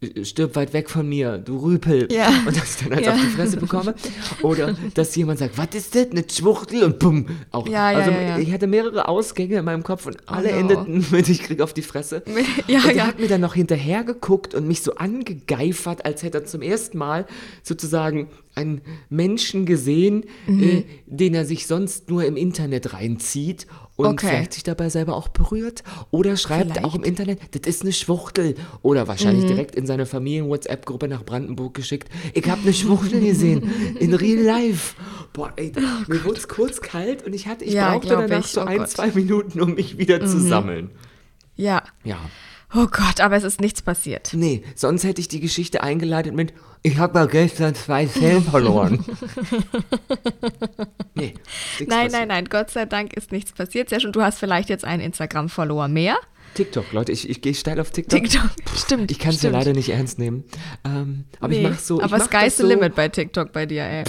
äh, 0.01 0.23
stirb 0.23 0.55
weit 0.55 0.71
weg 0.71 0.89
von 0.89 1.09
mir, 1.09 1.37
du 1.39 1.57
Rüpel. 1.57 2.07
Ja. 2.09 2.29
Und 2.47 2.55
dass 2.55 2.79
ich 2.79 2.87
dann 2.87 2.97
eins 2.97 3.05
Ja. 3.05 3.13
auf 3.15 3.19
die 3.19 3.27
Fresse 3.27 3.57
bekomme. 3.57 3.95
Oder 4.43 4.73
dass 4.93 5.13
jemand 5.17 5.39
sagt, 5.39 5.57
was 5.57 5.75
ist 5.75 5.93
das, 5.93 6.11
eine 6.11 6.23
Schwuchtel 6.31 6.83
und 6.83 6.99
bumm. 6.99 7.25
Auch. 7.51 7.67
Ja, 7.67 7.87
also 7.87 8.11
ich 8.41 8.51
hatte 8.53 8.67
mehrere 8.67 9.09
Ausgänge 9.09 9.57
in 9.57 9.65
meinem 9.65 9.83
Kopf 9.83 10.05
und 10.05 10.15
alle 10.29 10.51
no. 10.53 10.57
endeten 10.59 11.05
mit, 11.11 11.27
ich 11.27 11.43
krieg 11.43 11.59
auf 11.59 11.73
die 11.73 11.81
Fresse. 11.81 12.23
Ja, 12.67 12.79
und 12.79 12.85
er 12.91 12.95
ja. 12.95 13.07
hat 13.07 13.19
mir 13.19 13.27
dann 13.27 13.41
noch 13.41 13.55
hinterher 13.55 14.05
geguckt 14.05 14.53
und 14.55 14.67
mich 14.67 14.81
so 14.83 14.95
angegeifert, 14.95 16.05
als 16.05 16.23
hätte 16.23 16.37
er 16.39 16.45
zum 16.45 16.61
ersten 16.61 16.97
Mal 16.97 17.25
sozusagen 17.63 18.29
einen 18.55 18.81
Menschen 19.09 19.65
gesehen, 19.65 20.23
Mhm. 20.47 20.63
äh, 20.63 20.83
den 21.07 21.33
er 21.33 21.43
sich 21.45 21.67
sonst 21.67 22.09
nur 22.09 22.23
im 22.23 22.37
Internet 22.37 22.93
reinzieht 22.93 23.67
und 23.99 24.05
Okay. 24.07 24.27
vielleicht 24.29 24.53
sich 24.53 24.63
dabei 24.63 24.89
selber 24.89 25.15
auch 25.15 25.27
berührt. 25.27 25.83
Oder 26.09 26.37
schreibt 26.37 26.71
Vielleicht. 26.71 26.85
auch 26.85 26.95
im 26.95 27.03
Internet, 27.03 27.39
das 27.51 27.67
ist 27.67 27.81
eine 27.81 27.91
Schwuchtel. 27.91 28.55
Oder 28.81 29.07
wahrscheinlich 29.09 29.45
direkt 29.45 29.75
in 29.75 29.85
seine 29.85 30.05
Familien-WhatsApp-Gruppe 30.05 31.07
nach 31.09 31.23
Brandenburg 31.25 31.73
geschickt. 31.73 32.09
Ich 32.33 32.49
habe 32.49 32.61
eine 32.61 32.73
Schwuchtel 32.73 33.19
gesehen. 33.19 33.69
In 33.99 34.13
real 34.13 34.41
life. 34.43 34.95
Boah, 35.33 35.51
ey, 35.57 35.73
mir 36.07 36.23
wurde 36.23 36.37
es 36.39 36.47
kurz 36.47 36.79
kalt 36.81 37.25
und 37.25 37.33
ich 37.35 37.47
hatte, 37.47 37.65
ich 37.65 37.73
Ja, 37.73 37.91
brauchte 37.91 38.07
danach 38.09 38.39
ich. 38.45 38.51
so 38.51 38.61
Oh 38.61 38.65
ein, 38.65 38.77
Gott. 38.79 38.89
zwei 38.89 39.07
Minuten, 39.11 39.59
um 39.61 39.73
mich 39.75 39.97
wieder 39.97 40.21
zu 40.25 40.39
sammeln. 40.39 40.91
ja. 41.55 41.83
Ja. 42.03 42.17
Oh 42.75 42.85
Gott, 42.85 43.19
aber 43.19 43.35
es 43.35 43.43
ist 43.43 43.59
nichts 43.59 43.81
passiert. 43.81 44.29
Nee, 44.33 44.63
sonst 44.75 45.03
hätte 45.03 45.19
ich 45.21 45.27
die 45.27 45.39
Geschichte 45.39 45.81
eingeleitet 45.81 46.35
mit, 46.35 46.53
ich 46.83 46.97
habe 46.97 47.13
mal 47.15 47.27
gestern 47.27 47.73
zwei 47.73 48.05
Zellen 48.05 48.43
verloren. 48.43 49.03
nee, 51.15 51.33
Nein, 51.79 51.87
passiert. 51.87 52.11
nein, 52.11 52.27
nein, 52.27 52.45
Gott 52.45 52.69
sei 52.69 52.85
Dank 52.85 53.13
ist 53.13 53.31
nichts 53.31 53.51
passiert. 53.53 53.89
Sehr 53.89 53.99
schön, 53.99 54.11
du 54.11 54.21
hast 54.21 54.39
vielleicht 54.39 54.69
jetzt 54.69 54.85
einen 54.85 55.01
Instagram-Follower 55.01 55.87
mehr. 55.87 56.17
TikTok, 56.53 56.91
Leute, 56.91 57.11
ich, 57.11 57.29
ich 57.29 57.41
gehe 57.41 57.53
steil 57.53 57.79
auf 57.79 57.91
TikTok. 57.91 58.21
TikTok, 58.23 58.49
stimmt. 58.75 59.11
Ich 59.11 59.19
kann 59.19 59.31
es 59.31 59.41
ja 59.41 59.49
leider 59.49 59.73
nicht 59.73 59.89
ernst 59.89 60.19
nehmen. 60.19 60.43
Ähm, 60.85 61.25
aber 61.39 61.49
Nee, 61.49 61.57
ich 61.63 61.69
mache 61.69 61.79
so. 61.81 61.97
ich 61.99 62.03
aber 62.03 62.17
mach 62.17 62.25
Sky's 62.25 62.57
the 62.57 62.63
so, 62.63 62.67
limit 62.67 62.95
bei 62.95 63.07
TikTok 63.09 63.51
bei 63.51 63.65
dir, 63.65 63.83
ey. 63.83 64.03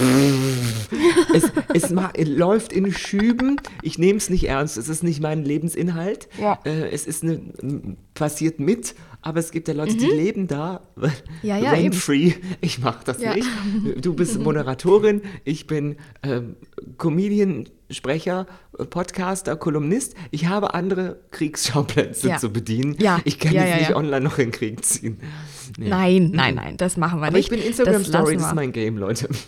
Es, 1.33 1.51
es, 1.73 1.89
ma, 1.91 2.11
es 2.13 2.27
läuft 2.27 2.73
in 2.73 2.91
Schüben. 2.91 3.57
Ich 3.81 3.97
nehme 3.97 4.17
es 4.17 4.29
nicht 4.29 4.47
ernst. 4.47 4.77
Es 4.77 4.89
ist 4.89 5.03
nicht 5.03 5.21
mein 5.21 5.43
Lebensinhalt. 5.45 6.27
Ja. 6.39 6.59
Äh, 6.65 6.89
es 6.89 7.07
ist 7.07 7.23
eine, 7.23 7.41
passiert 8.13 8.59
mit. 8.59 8.95
Aber 9.23 9.39
es 9.39 9.51
gibt 9.51 9.67
ja 9.67 9.73
Leute, 9.75 9.95
die 9.95 10.07
leben 10.07 10.47
da. 10.47 10.81
Mhm. 10.95 11.11
Ja, 11.43 11.57
ja, 11.57 11.71
Rent 11.71 11.83
eben. 11.85 11.93
free. 11.93 12.33
Ich 12.61 12.79
mache 12.79 13.03
das 13.05 13.21
Ja. 13.21 13.35
nicht. 13.35 13.47
Du 14.03 14.13
bist 14.15 14.39
Moderatorin. 14.39 15.21
Ich 15.43 15.67
bin 15.67 15.97
ähm, 16.23 16.55
Comedian, 16.97 17.67
Sprecher, 17.89 18.47
Podcaster, 18.89 19.55
Kolumnist. 19.55 20.15
Ich 20.31 20.47
habe 20.47 20.73
andere 20.73 21.19
Kriegsschauplätze 21.31 22.29
Ja. 22.29 22.37
zu 22.37 22.51
bedienen. 22.51 22.95
Ja. 22.99 23.19
Ich 23.25 23.37
kann 23.39 23.53
Ja, 23.53 23.61
jetzt 23.63 23.71
ja, 23.73 23.77
nicht 23.79 23.95
online 23.95 24.21
noch 24.21 24.37
in 24.39 24.45
den 24.47 24.51
Krieg 24.51 24.83
ziehen. 24.85 25.19
Nee. 25.77 25.89
Nein, 25.89 26.31
nein, 26.33 26.55
nein, 26.55 26.77
das 26.77 26.97
machen 26.97 27.19
wir 27.21 27.27
Aber 27.27 27.37
nicht. 27.37 27.51
ich 27.51 27.57
bin 27.57 27.65
Instagram 27.65 27.93
das 27.99 28.07
Story, 28.07 28.33
lassen 28.33 28.37
das 28.39 28.47
ist 28.49 28.55
mein 28.55 28.71
Game, 28.71 28.97
Leute. 28.97 29.29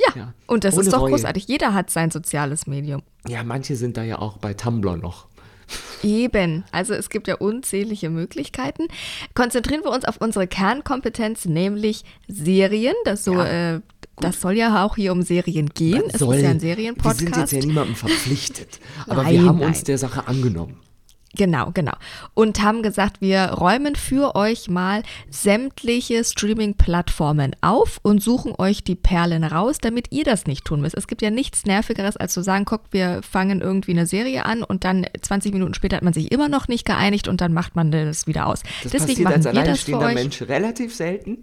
Ja, 0.00 0.12
Ja. 0.14 0.34
und 0.46 0.62
das 0.64 0.74
Ohne 0.74 0.84
ist 0.84 0.92
doch 0.92 1.00
Reue. 1.02 1.10
großartig. 1.10 1.48
Jeder 1.48 1.74
hat 1.74 1.90
sein 1.90 2.10
soziales 2.12 2.66
Medium. 2.68 3.02
Ja, 3.26 3.42
manche 3.42 3.74
sind 3.74 3.96
da 3.96 4.04
ja 4.04 4.18
auch 4.20 4.36
bei 4.38 4.54
Tumblr 4.54 4.96
noch. 4.96 5.26
Eben. 6.02 6.64
Also 6.72 6.94
es 6.94 7.10
gibt 7.10 7.28
ja 7.28 7.36
unzählige 7.36 8.10
Möglichkeiten. 8.10 8.84
Konzentrieren 9.34 9.82
wir 9.84 9.90
uns 9.90 10.04
auf 10.04 10.16
unsere 10.20 10.46
Kernkompetenz, 10.46 11.44
nämlich 11.44 12.04
Serien. 12.28 12.94
Das, 13.04 13.24
so, 13.24 13.34
Ja, 13.34 13.74
äh, 13.76 13.80
das 14.20 14.40
soll 14.40 14.54
ja 14.54 14.84
auch 14.84 14.96
hier 14.96 15.12
um 15.12 15.22
Serien 15.22 15.68
gehen. 15.70 16.02
Was 16.06 16.14
es 16.14 16.20
soll? 16.20 16.36
ist 16.36 16.42
ja 16.42 16.48
ein 16.50 16.54
Wir 16.54 16.60
sind 16.60 16.76
Serienpodcast. 16.76 17.36
jetzt 17.36 17.52
ja 17.52 17.60
niemandem 17.60 17.94
verpflichtet. 17.96 18.80
Aber 19.06 19.22
Nein, 19.22 19.32
wir 19.32 19.44
haben 19.44 19.60
uns 19.60 19.78
nein. 19.78 19.84
der 19.84 19.98
Sache 19.98 20.26
angenommen. 20.26 20.80
Genau, 21.34 21.70
genau. 21.72 21.92
Und 22.34 22.62
haben 22.62 22.82
gesagt, 22.82 23.20
wir 23.20 23.50
räumen 23.50 23.96
für 23.96 24.34
euch 24.34 24.68
mal 24.68 25.02
sämtliche 25.30 26.24
Streaming-Plattformen 26.24 27.54
auf 27.60 28.00
und 28.02 28.22
suchen 28.22 28.54
euch 28.56 28.82
die 28.82 28.94
Perlen 28.94 29.44
raus, 29.44 29.76
damit 29.78 30.10
ihr 30.10 30.24
das 30.24 30.46
nicht 30.46 30.64
tun 30.64 30.80
müsst. 30.80 30.96
Es 30.96 31.06
gibt 31.06 31.20
ja 31.20 31.30
nichts 31.30 31.66
Nervigeres, 31.66 32.16
als 32.16 32.32
zu 32.32 32.42
sagen, 32.42 32.64
guck, 32.64 32.80
wir 32.92 33.20
fangen 33.22 33.60
irgendwie 33.60 33.90
eine 33.90 34.06
Serie 34.06 34.46
an 34.46 34.62
und 34.62 34.84
dann 34.84 35.06
20 35.20 35.52
Minuten 35.52 35.74
später 35.74 35.96
hat 35.96 36.02
man 36.02 36.14
sich 36.14 36.32
immer 36.32 36.48
noch 36.48 36.66
nicht 36.66 36.86
geeinigt 36.86 37.28
und 37.28 37.42
dann 37.42 37.52
macht 37.52 37.76
man 37.76 37.90
das 37.90 38.26
wieder 38.26 38.46
aus. 38.46 38.62
Das 38.82 38.92
Deswegen 38.92 39.24
passiert 39.24 39.46
als 39.46 39.54
machen 39.54 39.56
wir 39.56 39.64
das 39.64 39.82
für 39.82 39.98
euch. 39.98 40.14
Mensch 40.14 40.42
relativ 40.42 40.94
selten. 40.94 41.38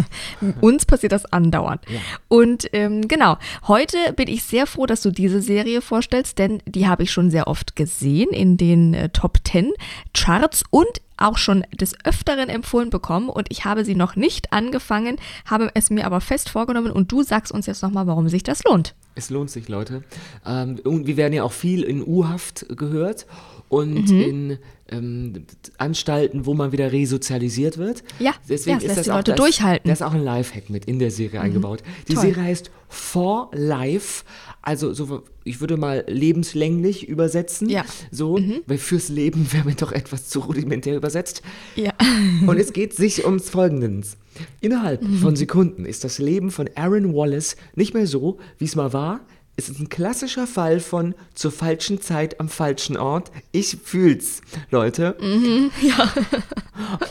Uns 0.62 0.86
passiert 0.86 1.12
das 1.12 1.26
andauernd. 1.26 1.82
Und 2.28 2.68
ähm, 2.72 3.06
genau, 3.06 3.36
heute 3.68 3.98
bin 4.14 4.28
ich 4.28 4.44
sehr 4.44 4.66
froh, 4.66 4.86
dass 4.86 5.02
du 5.02 5.10
diese 5.10 5.42
Serie 5.42 5.82
vorstellst, 5.82 6.38
denn 6.38 6.62
die 6.64 6.88
habe 6.88 7.02
ich 7.02 7.12
schon 7.12 7.30
sehr 7.30 7.48
oft 7.48 7.76
gesehen 7.76 8.30
in 8.30 8.56
den 8.56 8.94
äh, 8.94 9.10
Top 9.26 9.38
10 9.44 9.72
Charts 10.14 10.62
und 10.70 10.86
auch 11.16 11.36
schon 11.36 11.64
des 11.74 11.94
Öfteren 12.04 12.48
empfohlen 12.48 12.90
bekommen 12.90 13.28
und 13.28 13.46
ich 13.50 13.64
habe 13.64 13.84
sie 13.84 13.96
noch 13.96 14.14
nicht 14.14 14.52
angefangen, 14.52 15.16
habe 15.46 15.70
es 15.74 15.90
mir 15.90 16.06
aber 16.06 16.20
fest 16.20 16.48
vorgenommen 16.48 16.92
und 16.92 17.10
du 17.10 17.24
sagst 17.24 17.50
uns 17.50 17.66
jetzt 17.66 17.82
nochmal, 17.82 18.06
warum 18.06 18.28
sich 18.28 18.44
das 18.44 18.62
lohnt. 18.62 18.94
Es 19.16 19.30
lohnt 19.30 19.50
sich, 19.50 19.66
Leute. 19.68 20.04
Ähm, 20.46 20.78
und 20.84 21.06
wir 21.08 21.16
werden 21.16 21.32
ja 21.32 21.42
auch 21.42 21.52
viel 21.52 21.82
in 21.82 22.06
U-Haft 22.06 22.66
gehört 22.76 23.26
und 23.68 24.10
Mhm. 24.10 24.20
in 24.20 24.58
ähm, 24.88 25.46
Anstalten, 25.78 26.46
wo 26.46 26.54
man 26.54 26.70
wieder 26.70 26.92
resozialisiert 26.92 27.78
wird. 27.78 28.04
Ja, 28.20 28.32
deswegen 28.48 28.72
ja, 28.72 28.76
es 28.76 28.82
ist 28.84 28.88
lässt 28.88 28.98
das 28.98 29.04
die 29.06 29.10
auch, 29.10 29.16
Leute 29.16 29.30
das, 29.32 29.38
durchhalten. 29.40 29.88
Mhm. 29.88 29.88
Da 29.88 29.92
ist 29.94 30.02
auch 30.02 30.14
ein 30.14 30.22
Lifehack 30.22 30.70
mit 30.70 30.84
in 30.84 31.00
der 31.00 31.10
Serie 31.10 31.40
eingebaut. 31.40 31.82
Die 32.06 32.14
Toll. 32.14 32.22
Serie 32.26 32.44
heißt 32.44 32.70
For 32.88 33.50
Life, 33.52 34.24
also 34.62 34.92
so, 34.92 35.22
ich 35.44 35.60
würde 35.60 35.76
mal 35.76 36.04
lebenslänglich 36.08 37.08
übersetzen. 37.08 37.68
Ja. 37.68 37.84
So, 38.10 38.38
weil 38.66 38.78
fürs 38.78 39.08
Leben 39.08 39.52
wäre 39.52 39.64
mir 39.64 39.74
doch 39.74 39.92
etwas 39.92 40.28
zu 40.28 40.40
rudimentär 40.40 40.96
übersetzt. 40.96 41.42
Ja. 41.74 41.92
Und 42.46 42.58
es 42.58 42.72
geht 42.72 42.94
sich 42.94 43.24
ums 43.24 43.50
Folgendes. 43.50 44.16
Innerhalb 44.60 45.04
von 45.20 45.34
Sekunden 45.34 45.86
ist 45.86 46.04
das 46.04 46.18
Leben 46.18 46.50
von 46.50 46.68
Aaron 46.74 47.14
Wallace 47.14 47.56
nicht 47.74 47.94
mehr 47.94 48.06
so, 48.06 48.38
wie 48.58 48.66
es 48.66 48.76
mal 48.76 48.92
war, 48.92 49.20
es 49.56 49.68
ist 49.70 49.80
ein 49.80 49.88
klassischer 49.88 50.46
Fall 50.46 50.80
von 50.80 51.14
zur 51.34 51.50
falschen 51.50 52.00
Zeit 52.00 52.40
am 52.40 52.48
falschen 52.48 52.96
Ort. 52.96 53.30
Ich 53.52 53.78
fühl's, 53.82 54.42
Leute. 54.70 55.16
Mhm, 55.20 55.70
ja. 55.82 56.12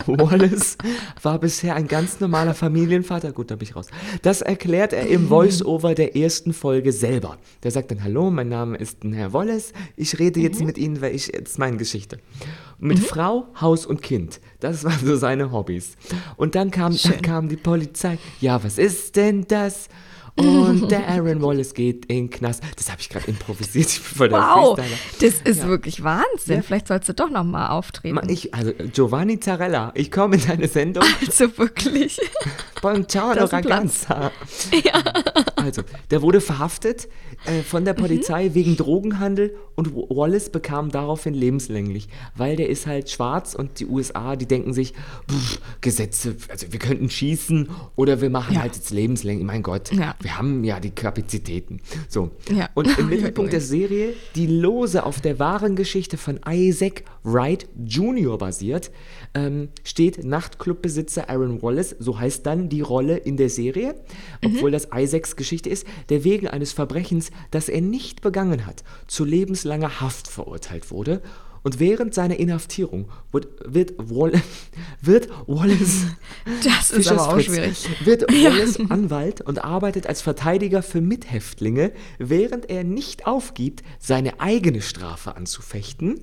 Wallace 0.05 0.77
war 1.23 1.39
bisher 1.39 1.75
ein 1.75 1.87
ganz 1.87 2.19
normaler 2.19 2.53
Familienvater. 2.53 3.31
Gut, 3.31 3.49
da 3.51 3.55
bin 3.55 3.67
ich 3.67 3.75
raus. 3.75 3.87
Das 4.21 4.41
erklärt 4.41 4.93
er 4.93 5.07
im 5.07 5.27
Voice-Over 5.27 5.95
der 5.95 6.15
ersten 6.15 6.53
Folge 6.53 6.91
selber. 6.91 7.37
Der 7.63 7.71
sagt 7.71 7.89
dann, 7.91 8.03
hallo, 8.03 8.29
mein 8.29 8.49
Name 8.49 8.77
ist 8.77 8.99
Herr 9.03 9.33
Wallace. 9.33 9.73
Ich 9.95 10.19
rede 10.19 10.39
jetzt 10.39 10.59
Mhm. 10.59 10.65
mit 10.67 10.77
Ihnen, 10.77 11.01
weil 11.01 11.15
ich 11.15 11.27
jetzt 11.27 11.57
meine 11.57 11.77
Geschichte. 11.77 12.19
Mit 12.77 12.99
Frau, 12.99 13.47
Haus 13.59 13.85
und 13.85 14.01
Kind. 14.01 14.39
Das 14.59 14.83
waren 14.83 14.99
so 15.03 15.15
seine 15.15 15.51
Hobbys. 15.51 15.95
Und 16.37 16.55
dann 16.55 16.69
kam, 16.71 16.95
dann 16.95 17.21
kam 17.21 17.49
die 17.49 17.57
Polizei. 17.57 18.17
Ja, 18.39 18.63
was 18.63 18.77
ist 18.77 19.15
denn 19.15 19.45
das? 19.47 19.87
Und 20.35 20.89
der 20.91 21.07
Aaron 21.07 21.41
Wallace 21.41 21.73
geht 21.73 22.05
in 22.05 22.15
den 22.15 22.29
Knast. 22.29 22.61
Das 22.75 22.91
habe 22.91 23.01
ich 23.01 23.09
gerade 23.09 23.27
improvisiert. 23.27 23.87
Ich 23.87 24.01
bin 24.01 24.17
voll 24.17 24.29
der 24.29 24.39
Wow, 24.39 24.79
das 25.21 25.41
ist 25.41 25.65
wirklich 25.67 26.03
Wahnsinn. 26.03 26.63
Vielleicht 26.63 26.87
sollst 26.87 27.07
du 27.09 27.13
doch 27.13 27.29
noch 27.29 27.43
mal 27.43 27.69
auftreten. 27.69 28.19
Ich, 28.29 28.53
also 28.53 28.73
Giovanni 28.93 29.39
Zarella, 29.39 29.91
ich 29.95 30.11
komme 30.11 30.35
in 30.35 30.45
deine 30.45 30.67
Sendung. 30.67 31.03
also 31.25 31.57
wirklich. 31.57 32.19
Buongiorno 32.81 33.47
Das 33.47 33.53
ist 33.53 34.09
Also, 35.65 35.81
der 36.11 36.21
wurde 36.21 36.41
verhaftet 36.41 37.07
äh, 37.45 37.61
von 37.63 37.83
der 37.85 37.93
Mhm. 37.95 37.99
Polizei 37.99 38.51
wegen 38.53 38.77
Drogenhandel 38.77 39.55
und 39.75 39.93
Wallace 39.95 40.49
bekam 40.49 40.91
daraufhin 40.91 41.33
lebenslänglich, 41.33 42.07
weil 42.35 42.55
der 42.55 42.69
ist 42.69 42.85
halt 42.87 43.09
schwarz 43.09 43.55
und 43.55 43.79
die 43.79 43.85
USA, 43.87 44.35
die 44.35 44.45
denken 44.45 44.73
sich, 44.73 44.93
pff, 45.29 45.59
Gesetze, 45.81 46.35
also 46.49 46.67
wir 46.71 46.79
könnten 46.79 47.09
schießen 47.09 47.69
oder 47.95 48.21
wir 48.21 48.29
machen 48.29 48.55
Ja. 48.55 48.61
halt 48.61 48.75
jetzt 48.75 48.91
lebenslänglich. 48.91 49.45
Mein 49.45 49.63
Gott, 49.63 49.91
Ja. 49.91 50.15
wir 50.21 50.37
haben 50.37 50.63
ja 50.63 50.79
die 50.79 50.91
Kapazitäten. 50.91 51.81
So. 52.07 52.29
Ja. 52.55 52.69
Und 52.73 52.97
im 52.97 53.09
Mittelpunkt 53.09 53.51
der 53.53 53.61
Serie, 53.61 54.13
die 54.35 54.47
lose 54.47 55.03
auf 55.05 55.19
der 55.19 55.39
wahren 55.39 55.75
Geschichte 55.75 56.17
von 56.17 56.39
Isaac 56.47 57.03
Wright 57.23 57.67
Jr. 57.85 58.37
basiert, 58.37 58.91
ähm, 59.33 59.69
steht 59.83 60.23
Nachtclubbesitzer 60.23 61.29
Aaron 61.29 61.61
Wallace, 61.61 61.95
so 61.99 62.19
heißt 62.19 62.45
dann 62.45 62.69
die 62.69 62.81
Rolle 62.81 63.17
in 63.17 63.35
der 63.37 63.49
Serie, 63.49 63.95
obwohl 64.43 64.71
das 64.71 64.87
Isaacs 64.93 65.35
Geschichte 65.35 65.54
ist, 65.67 65.85
der 66.09 66.23
wegen 66.23 66.47
eines 66.47 66.73
Verbrechens, 66.73 67.31
das 67.51 67.69
er 67.69 67.81
nicht 67.81 68.21
begangen 68.21 68.65
hat, 68.65 68.83
zu 69.07 69.23
lebenslanger 69.23 70.01
Haft 70.01 70.27
verurteilt 70.27 70.91
wurde. 70.91 71.21
Und 71.63 71.79
während 71.79 72.13
seiner 72.13 72.37
Inhaftierung 72.37 73.09
wird, 73.31 73.47
wird, 73.65 73.93
Wall 73.97 74.33
wird 75.01 75.29
Wallace 75.47 76.05
Das 76.63 76.91
ist 76.91 77.07
aber 77.07 77.27
auch 77.29 77.39
schwierig. 77.39 77.89
Wird 78.03 78.21
Wallace 78.31 78.79
Anwalt 78.91 79.41
und 79.41 79.63
arbeitet 79.63 80.05
als 80.05 80.21
Verteidiger 80.21 80.83
für 80.83 81.01
Mithäftlinge, 81.01 81.91
während 82.19 82.69
er 82.69 82.83
nicht 82.83 83.25
aufgibt, 83.25 83.81
seine 83.97 84.39
eigene 84.39 84.81
Strafe 84.83 85.35
anzufechten. 85.35 86.19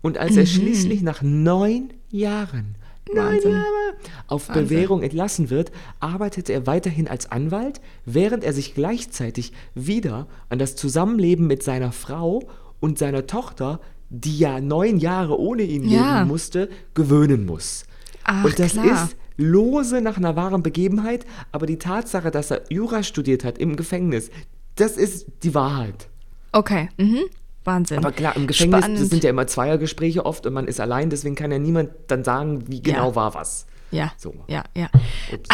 Und 0.00 0.18
als 0.18 0.32
Mhm. 0.32 0.38
er 0.38 0.46
schließlich 0.46 1.02
nach 1.02 1.22
neun 1.22 1.92
Jahren 2.10 2.74
Wahnsinn. 3.12 3.52
Jahre, 3.52 3.96
auf 4.26 4.48
Bewährung 4.48 5.02
entlassen 5.02 5.50
wird, 5.50 5.72
arbeitet 6.00 6.48
er 6.50 6.66
weiterhin 6.66 7.08
als 7.08 7.30
Anwalt, 7.30 7.80
während 8.04 8.44
er 8.44 8.52
sich 8.52 8.74
gleichzeitig 8.74 9.52
wieder 9.74 10.26
an 10.48 10.58
das 10.58 10.76
Zusammenleben 10.76 11.46
mit 11.46 11.62
seiner 11.62 11.92
Frau 11.92 12.42
und 12.80 12.98
seiner 12.98 13.26
Tochter, 13.26 13.80
die 14.08 14.38
ja 14.38 14.60
neun 14.60 14.98
Jahre 14.98 15.38
ohne 15.38 15.62
ihn 15.62 15.88
Ja. 15.88 16.18
leben 16.18 16.28
musste, 16.28 16.68
gewöhnen 16.94 17.46
muss. 17.46 17.84
Ach, 18.24 18.44
und 18.44 18.58
das 18.58 18.72
klar. 18.72 18.86
ist 19.04 19.16
lose 19.36 20.00
nach 20.00 20.16
einer 20.16 20.36
wahren 20.36 20.62
Begebenheit, 20.62 21.24
aber 21.50 21.66
die 21.66 21.78
Tatsache, 21.78 22.30
dass 22.30 22.50
er 22.50 22.62
Jura 22.70 23.02
studiert 23.02 23.44
hat 23.44 23.58
im 23.58 23.76
Gefängnis, 23.76 24.30
das 24.76 24.96
ist 24.96 25.26
die 25.42 25.54
Wahrheit. 25.54 26.08
Okay, 26.52 26.88
mhm. 26.98 27.20
Wahnsinn. 27.64 27.98
Aber 27.98 28.12
klar, 28.12 28.34
im 28.36 28.46
Gefängnis 28.46 28.80
Spannend. 28.80 29.00
das 29.00 29.08
sind 29.10 29.24
ja 29.24 29.30
immer 29.30 29.46
Zweiergespräche 29.46 30.24
oft 30.26 30.46
und 30.46 30.52
man 30.52 30.66
ist 30.68 30.80
allein, 30.80 31.10
deswegen 31.10 31.34
kann 31.34 31.52
ja 31.52 31.58
niemand 31.58 31.90
dann 32.08 32.24
sagen, 32.24 32.68
wie 32.68 32.82
genau 32.82 33.10
Ja. 33.10 33.14
war 33.16 33.34
was. 33.34 33.66
Ja, 33.92 34.10
So. 34.16 34.32
ja, 34.48 34.64
ja. 34.74 34.88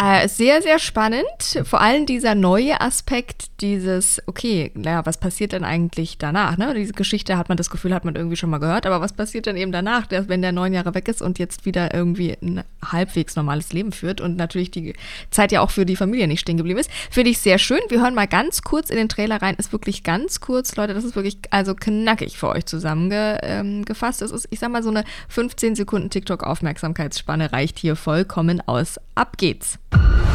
Äh, 0.01 0.29
sehr, 0.29 0.61
sehr 0.61 0.79
spannend. 0.79 1.25
Vor 1.65 1.81
allem 1.81 2.05
dieser 2.05 2.35
neue 2.35 2.79
Aspekt, 2.79 3.59
dieses, 3.59 4.21
okay, 4.27 4.71
naja, 4.75 5.05
was 5.05 5.19
passiert 5.19 5.51
denn 5.51 5.65
eigentlich 5.65 6.17
danach? 6.17 6.55
Ne? 6.57 6.73
Diese 6.73 6.93
Geschichte 6.93 7.37
hat 7.37 7.49
man 7.49 7.57
das 7.57 7.69
Gefühl, 7.69 7.93
hat 7.93 8.05
man 8.05 8.15
irgendwie 8.15 8.37
schon 8.37 8.49
mal 8.49 8.59
gehört, 8.59 8.85
aber 8.85 9.01
was 9.01 9.11
passiert 9.11 9.45
dann 9.45 9.57
eben 9.57 9.73
danach, 9.73 10.05
wenn 10.09 10.41
der 10.41 10.53
neun 10.53 10.71
Jahre 10.71 10.95
weg 10.95 11.09
ist 11.09 11.21
und 11.21 11.37
jetzt 11.37 11.65
wieder 11.65 11.93
irgendwie 11.93 12.37
ein 12.41 12.63
halbwegs 12.85 13.35
normales 13.35 13.73
Leben 13.73 13.91
führt 13.91 14.21
und 14.21 14.37
natürlich 14.37 14.71
die 14.71 14.93
Zeit 15.31 15.51
ja 15.51 15.61
auch 15.61 15.71
für 15.71 15.85
die 15.85 15.95
Familie 15.95 16.27
nicht 16.27 16.39
stehen 16.39 16.57
geblieben 16.57 16.79
ist? 16.79 16.89
Finde 17.09 17.31
ich 17.31 17.39
sehr 17.39 17.57
schön. 17.57 17.79
Wir 17.89 18.01
hören 18.01 18.15
mal 18.15 18.27
ganz 18.27 18.61
kurz 18.61 18.89
in 18.89 18.97
den 18.97 19.09
Trailer 19.09 19.41
rein. 19.41 19.55
Ist 19.55 19.71
wirklich 19.71 20.03
ganz 20.03 20.39
kurz, 20.39 20.75
Leute, 20.75 20.93
das 20.93 21.03
ist 21.03 21.15
wirklich 21.15 21.37
also 21.49 21.75
knackig 21.75 22.37
für 22.37 22.49
euch 22.49 22.65
zusammengefasst. 22.65 24.21
Das 24.21 24.31
ist, 24.31 24.47
ich 24.49 24.59
sag 24.59 24.71
mal, 24.71 24.83
so 24.83 24.89
eine 24.89 25.03
15 25.29 25.75
Sekunden 25.75 26.09
TikTok-Aufmerksamkeitsspanne 26.09 27.51
reicht 27.51 27.79
hier 27.79 27.95
vollkommen 27.95 28.61
aus. 28.65 28.99
Ab 29.15 29.37
geht's. 29.37 29.77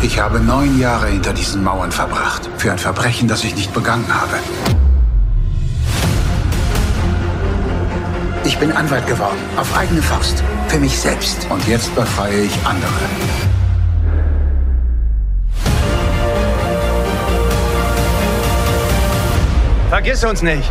Ich 0.03 0.19
habe 0.19 0.41
neun 0.41 0.79
Jahre 0.79 1.09
hinter 1.09 1.33
diesen 1.33 1.65
Mauern 1.65 1.93
verbracht. 1.93 2.49
Für 2.59 2.73
ein 2.73 2.79
Verbrechen, 2.79 3.29
das 3.29 3.45
ich 3.45 3.55
nicht 3.57 3.73
begangen 3.73 4.13
habe. 4.13 4.39
Ich 8.47 8.59
bin 8.59 8.71
Anwalt 8.73 9.07
geworden. 9.07 9.39
Auf 9.57 9.75
eigene 9.75 10.03
Faust. 10.03 10.45
Für 10.69 10.79
mich 10.79 10.95
selbst. 10.95 11.47
Und 11.51 11.67
jetzt 11.67 11.95
befreie 11.95 12.43
ich 12.43 12.53
andere. 12.67 12.93
Vergiss 19.89 20.25
uns 20.25 20.43
nicht. 20.43 20.71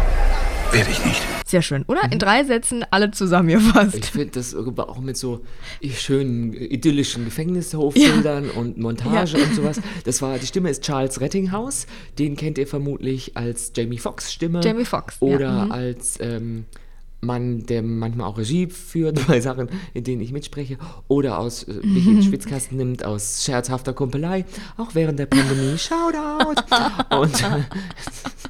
Werde 0.72 0.92
ich 0.92 1.04
nicht. 1.04 1.22
Sehr 1.48 1.64
schön, 1.64 1.84
oder? 1.88 2.12
In 2.12 2.20
drei 2.20 2.44
Sätzen 2.44 2.86
alle 2.92 3.10
zusammengefasst. 3.12 3.96
Ich 3.96 4.06
finde 4.06 4.32
das 4.34 4.56
auch 4.56 5.00
mit 5.00 5.18
so 5.18 5.42
schönen 5.96 6.54
idyllischen 6.54 7.26
Gefängnishofbildern 7.26 8.50
und 8.52 8.78
Montage 8.78 9.38
Ja. 9.38 9.46
und 9.46 9.56
sowas. 9.56 9.82
Das 10.04 10.22
war, 10.22 10.38
die 10.38 10.46
Stimme 10.48 10.70
ist 10.70 10.84
Charles 10.84 11.22
Rettinghaus. 11.22 11.88
Den 12.20 12.36
kennt 12.36 12.58
ihr 12.58 12.68
vermutlich 12.68 13.36
als 13.36 13.72
Jamie 13.76 13.98
Foxx 13.98 14.32
Stimme. 14.32 14.62
Jamie 14.64 14.86
Foxx, 14.86 15.18
ja, 15.22 15.28
Oder 15.28 15.66
mhm. 15.66 15.72
als 15.72 16.18
ähm, 16.20 16.66
Mann, 17.26 17.66
der 17.66 17.82
manchmal 17.82 18.28
auch 18.28 18.38
Regie 18.38 18.68
führt 18.68 19.28
bei 19.28 19.42
Sachen, 19.42 19.70
in 19.94 20.04
denen 20.04 20.22
ich 20.22 20.32
mitspreche. 20.32 20.78
Oder 21.08 21.40
aus 21.40 21.64
äh, 21.64 21.74
mich 21.86 22.06
in 22.06 22.16
den 22.16 22.24
Schwitzkasten 22.24 22.78
nimmt, 22.78 23.06
aus 23.06 23.44
scherzhafter 23.44 23.94
Kumpelei. 23.94 24.46
Auch 24.78 24.96
während 24.96 25.20
der 25.20 25.26
Pandemie. 25.28 25.78
Shoutout! 25.78 26.62
Und 27.16 27.44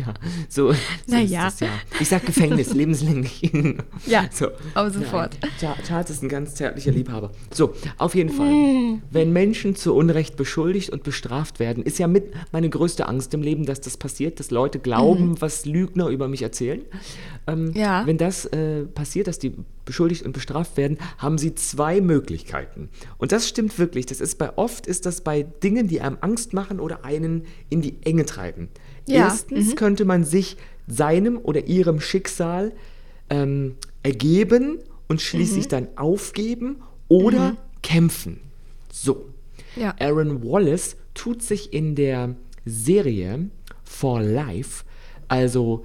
ja, 0.00 0.14
so, 0.48 0.72
so 0.72 0.78
Naja. 1.06 1.48
ist 1.48 1.60
das 1.60 1.68
ja. 1.68 1.74
Ich 2.00 2.08
sag 2.08 2.24
Gefängnis, 2.26 2.72
lebenslänglich. 2.74 3.50
Ja, 4.06 4.24
so. 4.32 4.48
aber 4.74 4.90
sofort. 4.90 5.36
Nein, 5.42 5.50
Char- 5.60 5.76
Charles 5.86 6.10
ist 6.10 6.22
ein 6.22 6.28
ganz 6.28 6.54
zärtlicher 6.54 6.90
Liebhaber. 6.92 7.30
So, 7.52 7.74
auf 7.98 8.14
jeden 8.14 8.30
Fall. 8.30 9.00
Wenn 9.10 9.32
Menschen 9.32 9.76
zu 9.76 9.94
Unrecht 9.94 10.36
beschuldigt 10.36 10.90
und 10.90 11.02
bestraft 11.02 11.58
werden, 11.60 11.82
ist 11.82 11.98
ja 11.98 12.06
mit 12.06 12.32
meine 12.52 12.68
größte 12.70 13.06
Angst 13.08 13.34
im 13.34 13.42
Leben, 13.42 13.64
dass 13.66 13.80
das 13.80 13.96
passiert, 13.96 14.40
dass 14.40 14.50
Leute 14.50 14.78
glauben, 14.78 15.40
was 15.40 15.66
Lügner 15.66 16.08
über 16.08 16.28
mich 16.28 16.42
erzählen. 16.42 16.82
Ähm, 17.46 17.72
Ja. 17.74 18.06
Wenn 18.06 18.18
das 18.18 18.46
äh, 18.46 18.84
passiert, 18.84 19.26
dass 19.26 19.38
die 19.38 19.52
beschuldigt 19.84 20.22
und 20.24 20.32
bestraft 20.32 20.76
werden, 20.76 20.98
haben 21.18 21.36
sie 21.38 21.54
zwei 21.54 22.00
Möglichkeiten. 22.00 22.88
Und 23.18 23.32
das 23.32 23.48
stimmt 23.48 23.78
wirklich. 23.78 24.06
Das 24.06 24.20
ist 24.20 24.38
bei 24.38 24.56
oft 24.56 24.86
ist 24.86 25.04
das 25.06 25.22
bei 25.22 25.42
Dingen, 25.42 25.88
die 25.88 26.00
einem 26.00 26.18
Angst 26.20 26.52
machen 26.52 26.78
oder 26.80 27.04
einen 27.04 27.44
in 27.70 27.80
die 27.82 27.96
Enge 28.02 28.24
treiben. 28.24 28.68
Ja, 29.10 29.24
Erstens 29.24 29.76
könnte 29.76 30.04
man 30.04 30.24
sich 30.24 30.56
seinem 30.86 31.38
oder 31.42 31.66
ihrem 31.66 32.00
Schicksal 32.00 32.72
ähm, 33.28 33.76
ergeben 34.02 34.78
und 35.08 35.20
schließlich 35.20 35.68
dann 35.68 35.88
aufgeben 35.96 36.76
oder 37.08 37.56
kämpfen. 37.82 38.40
So. 38.92 39.28
Ja. 39.76 39.94
Aaron 39.98 40.42
Wallace 40.44 40.96
tut 41.14 41.42
sich 41.42 41.72
in 41.72 41.94
der 41.94 42.34
Serie 42.64 43.48
For 43.84 44.22
Life, 44.22 44.84
also 45.28 45.84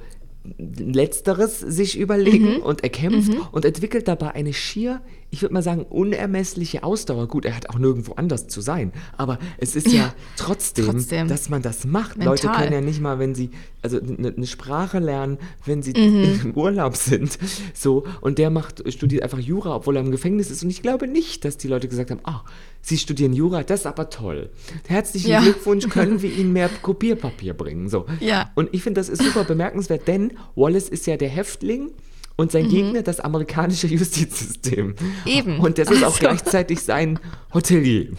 letzteres 0.57 1.59
sich 1.59 1.97
überlegen 1.97 2.57
und 2.61 2.83
er 2.83 2.89
kämpft 2.89 3.31
und 3.51 3.65
entwickelt 3.65 4.07
dabei 4.07 4.31
eine 4.35 4.53
schier, 4.53 5.01
ich 5.35 5.41
würde 5.41 5.53
mal 5.53 5.61
sagen, 5.61 5.83
unermessliche 5.83 6.83
Ausdauer. 6.83 7.27
Gut, 7.27 7.43
er 7.43 7.55
hat 7.57 7.69
auch 7.69 7.77
nirgendwo 7.77 8.13
anders 8.13 8.47
zu 8.47 8.61
sein, 8.61 8.93
aber 9.17 9.37
es 9.57 9.75
ist 9.75 9.87
ja, 9.87 9.93
Ja, 10.05 10.13
trotzdem, 10.37 10.85
trotzdem. 10.85 11.27
dass 11.27 11.49
man 11.49 11.61
das 11.61 11.83
macht. 11.85 12.15
Leute 12.23 12.47
Mental. 12.47 12.61
können 12.63 12.73
ja 12.73 12.79
nicht 12.81 13.01
mal, 13.01 13.19
wenn 13.19 13.35
sie, 13.35 13.49
also 13.81 13.99
eine 13.99 14.29
eine 14.35 14.47
Sprache 14.47 14.99
lernen, 14.99 15.37
wenn 15.65 15.83
sie 15.83 15.91
im 16.43 16.53
Urlaub 16.55 16.95
sind. 16.95 17.37
So, 17.73 18.05
und 18.21 18.37
der 18.37 18.49
macht, 18.49 18.81
studiert 18.93 19.23
einfach 19.23 19.39
Jura, 19.39 19.75
obwohl 19.75 19.97
er 19.97 20.03
im 20.03 20.11
Gefängnis 20.11 20.49
ist. 20.51 20.63
Und 20.63 20.69
ich 20.69 20.81
glaube 20.81 21.05
nicht, 21.07 21.43
dass 21.43 21.57
die 21.57 21.67
Leute 21.67 21.89
gesagt 21.89 22.11
haben, 22.11 22.21
ah, 22.23 22.45
sie 22.81 22.97
studieren 22.97 23.33
Jura, 23.33 23.63
das 23.63 23.81
ist 23.81 23.85
aber 23.87 24.09
toll. 24.09 24.49
Herzlichen 24.87 25.31
Ja. 25.31 25.41
Glückwunsch, 25.41 25.89
können 25.89 26.21
wir 26.21 26.31
ihnen 26.37 26.53
mehr 26.53 26.69
Kopierpapier 26.81 27.53
bringen. 27.53 27.89
So. 27.89 28.05
Ja. 28.21 28.51
Und 28.55 28.69
ich 28.73 28.83
finde, 28.83 29.01
das 29.01 29.09
ist 29.09 29.21
super 29.21 29.43
bemerkenswert, 29.43 30.07
denn 30.07 30.31
Wallace 30.55 30.87
ist 30.87 31.05
ja 31.07 31.17
der 31.17 31.29
Häftling 31.29 31.91
und 32.37 32.51
sein 32.51 32.67
Gegner 32.69 33.01
das 33.01 33.19
amerikanische 33.19 33.87
Justizsystem. 34.35 34.95
Eben. 35.25 35.59
Und 35.59 35.77
das 35.77 35.89
ist 35.89 36.03
auch 36.03 36.07
Also. 36.07 36.19
gleichzeitig 36.19 36.81
sein 36.81 37.19
Hotelier. 37.53 38.09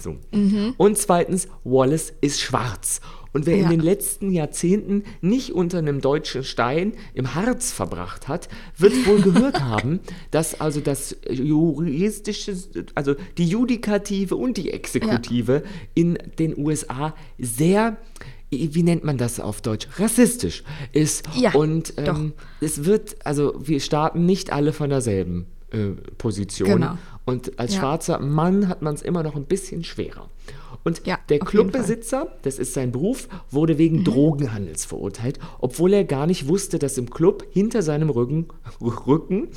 So. 0.00 0.16
Mhm. 0.32 0.74
Und 0.76 0.96
zweitens, 0.98 1.48
Wallace 1.64 2.12
ist 2.20 2.40
schwarz. 2.40 3.00
Und 3.32 3.46
wer 3.46 3.54
in 3.54 3.62
Ja. 3.62 3.68
den 3.68 3.80
letzten 3.80 4.32
Jahrzehnten 4.32 5.04
nicht 5.20 5.52
unter 5.52 5.78
einem 5.78 6.00
deutschen 6.00 6.42
Stein 6.42 6.94
im 7.14 7.36
Harz 7.36 7.70
verbracht 7.70 8.26
hat, 8.26 8.48
wird 8.76 9.06
wohl 9.06 9.20
gehört 9.32 9.60
haben, 9.60 10.00
dass 10.32 10.60
also 10.60 10.80
das 10.80 11.16
juristische, 11.30 12.56
also 12.96 13.14
die 13.38 13.46
Judikative 13.46 14.34
und 14.34 14.56
die 14.56 14.72
Exekutive 14.72 15.62
in 15.94 16.18
den 16.40 16.58
USA 16.58 17.14
sehr, 17.38 17.98
wie 18.50 18.82
nennt 18.82 19.04
man 19.04 19.16
das 19.16 19.38
auf 19.40 19.60
Deutsch, 19.60 19.86
rassistisch 19.98 20.64
ist. 20.92 21.24
Ja, 21.36 21.52
und 21.54 21.94
ähm, 21.96 22.32
es 22.60 22.84
wird, 22.84 23.16
also 23.24 23.54
wir 23.62 23.80
starten 23.80 24.26
nicht 24.26 24.52
alle 24.52 24.72
von 24.72 24.90
derselben 24.90 25.46
äh, 25.72 25.90
Position. 26.18 26.68
Genau. 26.68 26.98
Und 27.24 27.58
als 27.60 27.74
Ja. 27.74 27.80
schwarzer 27.80 28.18
Mann 28.18 28.66
hat 28.68 28.82
man 28.82 28.94
es 28.94 29.02
immer 29.02 29.22
noch 29.22 29.36
ein 29.36 29.44
bisschen 29.44 29.84
schwerer. 29.84 30.28
Und 30.82 31.06
Ja, 31.06 31.18
der 31.28 31.36
Mhm. 31.42 31.46
Clubbesitzer, 31.46 32.38
das 32.42 32.58
ist 32.58 32.72
sein 32.74 32.90
Beruf, 32.90 33.28
wurde 33.50 33.76
wegen 33.78 34.02
Drogenhandels 34.02 34.84
verurteilt, 34.86 35.38
obwohl 35.60 35.92
er 35.92 36.04
gar 36.04 36.26
nicht 36.26 36.48
wusste, 36.48 36.78
dass 36.80 36.96
im 36.98 37.10
Club 37.10 37.46
hinter 37.52 37.82
seinem 37.82 38.08
Rücken, 38.10 38.46
Rücken 38.80 39.48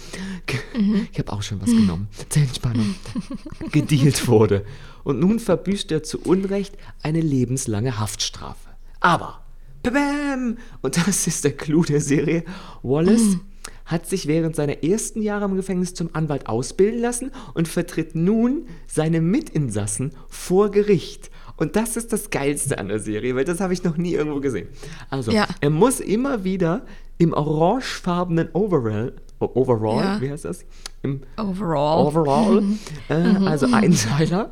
Mhm. 0.78 1.08
ich 1.12 1.18
habe 1.18 1.32
auch 1.32 1.42
schon 1.42 1.62
was 1.62 1.70
genommen, 1.72 2.08
zur 2.30 2.42
Entspannung, 2.44 2.94
gedealt 3.72 4.28
wurde. 4.28 4.66
Und 5.04 5.20
nun 5.20 5.40
verbüßt 5.40 5.92
er 5.94 6.04
zu 6.04 6.20
Unrecht 6.22 6.76
eine 7.02 7.22
lebenslange 7.22 8.00
Haftstrafe. 8.00 8.70
Aber, 9.04 9.42
bam, 9.84 10.58
und 10.82 10.96
das 11.08 11.28
ist 11.28 11.44
der 11.44 11.52
Clou 11.52 11.84
der 11.84 12.00
Serie, 12.02 12.44
Wallace 12.84 13.22
Mhm. 13.36 13.42
hat 13.86 14.08
sich 14.08 14.28
während 14.28 14.56
seiner 14.56 14.82
ersten 14.82 15.22
Jahre 15.22 15.44
im 15.46 15.56
Gefängnis 15.56 15.94
zum 15.94 16.10
Anwalt 16.14 16.48
ausbilden 16.48 17.02
lassen 17.02 17.32
und 17.54 17.68
vertritt 17.68 18.16
nun 18.16 18.66
seine 18.88 19.20
Mitinsassen 19.20 20.14
vor 20.30 20.72
Gericht. 20.72 21.30
Und 21.58 21.76
das 21.76 21.98
ist 21.98 22.14
das 22.14 22.30
Geilste 22.30 22.78
an 22.78 22.88
der 22.88 23.00
Serie, 23.00 23.36
weil 23.36 23.44
das 23.46 23.60
habe 23.60 23.74
ich 23.74 23.84
noch 23.84 23.98
nie 23.98 24.14
irgendwo 24.14 24.40
gesehen. 24.40 24.70
Also, 25.10 25.32
Ja. 25.34 25.48
er 25.60 25.70
muss 25.70 26.00
immer 26.00 26.46
wieder 26.46 26.86
im 27.18 27.34
orangefarbenen 27.34 28.50
Overall, 28.54 29.14
Overall, 29.56 30.04
Ja. 30.04 30.22
wie 30.22 30.30
heißt 30.32 30.46
das? 30.46 30.66
Im 31.02 31.22
Overall. 31.38 32.06
Overall, 32.08 32.64
äh, 33.10 33.14
also 33.46 33.68
Einteiler, 33.72 34.52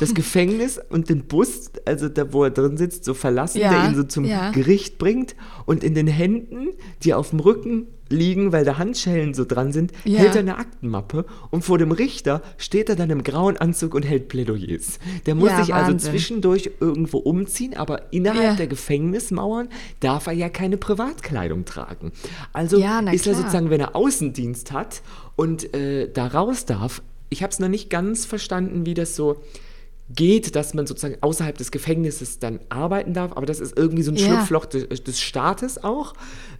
das 0.00 0.14
Gefängnis 0.14 0.80
und 0.90 1.08
den 1.08 1.24
Bus, 1.26 1.70
also 1.84 2.08
da, 2.08 2.32
wo 2.32 2.44
er 2.44 2.50
drin 2.50 2.76
sitzt, 2.76 3.04
so 3.04 3.14
verlassen, 3.14 3.58
Ja, 3.60 3.70
der 3.70 3.88
ihn 3.90 3.94
so 3.94 4.02
zum 4.02 4.24
ja. 4.24 4.50
Gericht 4.50 4.98
bringt 4.98 5.36
und 5.66 5.84
in 5.84 5.94
den 5.94 6.06
Händen, 6.08 6.68
die 7.02 7.14
auf 7.14 7.30
dem 7.30 7.40
Rücken 7.40 7.86
liegen, 8.14 8.52
weil 8.52 8.64
da 8.64 8.78
Handschellen 8.78 9.34
so 9.34 9.44
dran 9.44 9.72
sind, 9.72 9.92
Ja. 10.04 10.20
hält 10.20 10.34
er 10.34 10.40
eine 10.40 10.56
Aktenmappe 10.58 11.24
und 11.50 11.64
vor 11.64 11.78
dem 11.78 11.92
Richter 11.92 12.42
steht 12.56 12.88
er 12.88 12.96
dann 12.96 13.10
im 13.10 13.22
grauen 13.24 13.56
Anzug 13.56 13.94
und 13.94 14.04
hält 14.04 14.28
Plädoyers. 14.28 14.98
Der 15.26 15.34
muss 15.34 15.50
Ja, 15.50 15.62
sich 15.64 15.74
also 15.74 15.92
Wahnsinn. 15.92 16.10
zwischendurch 16.12 16.70
irgendwo 16.80 17.18
umziehen, 17.18 17.76
aber 17.76 18.12
innerhalb 18.12 18.42
Ja. 18.44 18.54
der 18.54 18.66
Gefängnismauern 18.68 19.68
darf 20.00 20.26
er 20.26 20.32
ja 20.32 20.48
keine 20.48 20.76
Privatkleidung 20.76 21.64
tragen. 21.64 22.12
Also 22.52 22.78
ist 23.12 23.26
er 23.26 23.34
sozusagen, 23.34 23.70
wenn 23.70 23.80
er 23.80 23.96
Außendienst 23.96 24.72
hat 24.72 25.02
und 25.36 25.74
äh, 25.74 26.08
da 26.12 26.26
raus 26.28 26.64
darf, 26.66 27.02
ich 27.30 27.42
habe 27.42 27.50
es 27.52 27.58
noch 27.58 27.68
nicht 27.68 27.90
ganz 27.90 28.24
verstanden, 28.24 28.86
wie 28.86 28.94
das 28.94 29.16
so 29.16 29.42
geht, 30.14 30.54
dass 30.54 30.74
man 30.74 30.86
sozusagen 30.86 31.16
außerhalb 31.22 31.56
des 31.56 31.70
Gefängnisses 31.70 32.38
dann 32.38 32.60
arbeiten 32.68 33.14
darf, 33.14 33.32
aber 33.36 33.46
das 33.46 33.58
ist 33.58 33.76
irgendwie 33.76 34.02
so 34.02 34.10
ein. 34.12 34.18
Schlupfloch 34.18 34.66
des, 34.66 35.02
des 35.02 35.20
Staates 35.20 35.82
auch. 35.82 36.12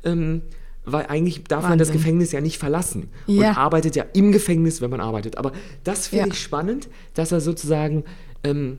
Ähm, 0.02 0.40
weil 0.84 1.06
eigentlich 1.06 1.44
darf 1.44 1.62
man 1.68 1.78
das 1.78 1.88
Wahnsinn. 1.88 2.00
Gefängnis 2.02 2.32
ja 2.32 2.40
nicht 2.40 2.58
verlassen 2.58 3.08
Ja. 3.26 3.50
und 3.50 3.56
arbeitet 3.58 3.96
ja 3.96 4.04
im 4.12 4.32
Gefängnis, 4.32 4.80
wenn 4.80 4.90
man 4.90 5.00
arbeitet. 5.00 5.38
Aber 5.38 5.52
das 5.82 6.08
finde 6.08 6.28
Ja. 6.28 6.32
ich 6.34 6.40
spannend, 6.40 6.88
dass 7.14 7.32
er 7.32 7.40
sozusagen, 7.40 8.04
ähm, 8.42 8.78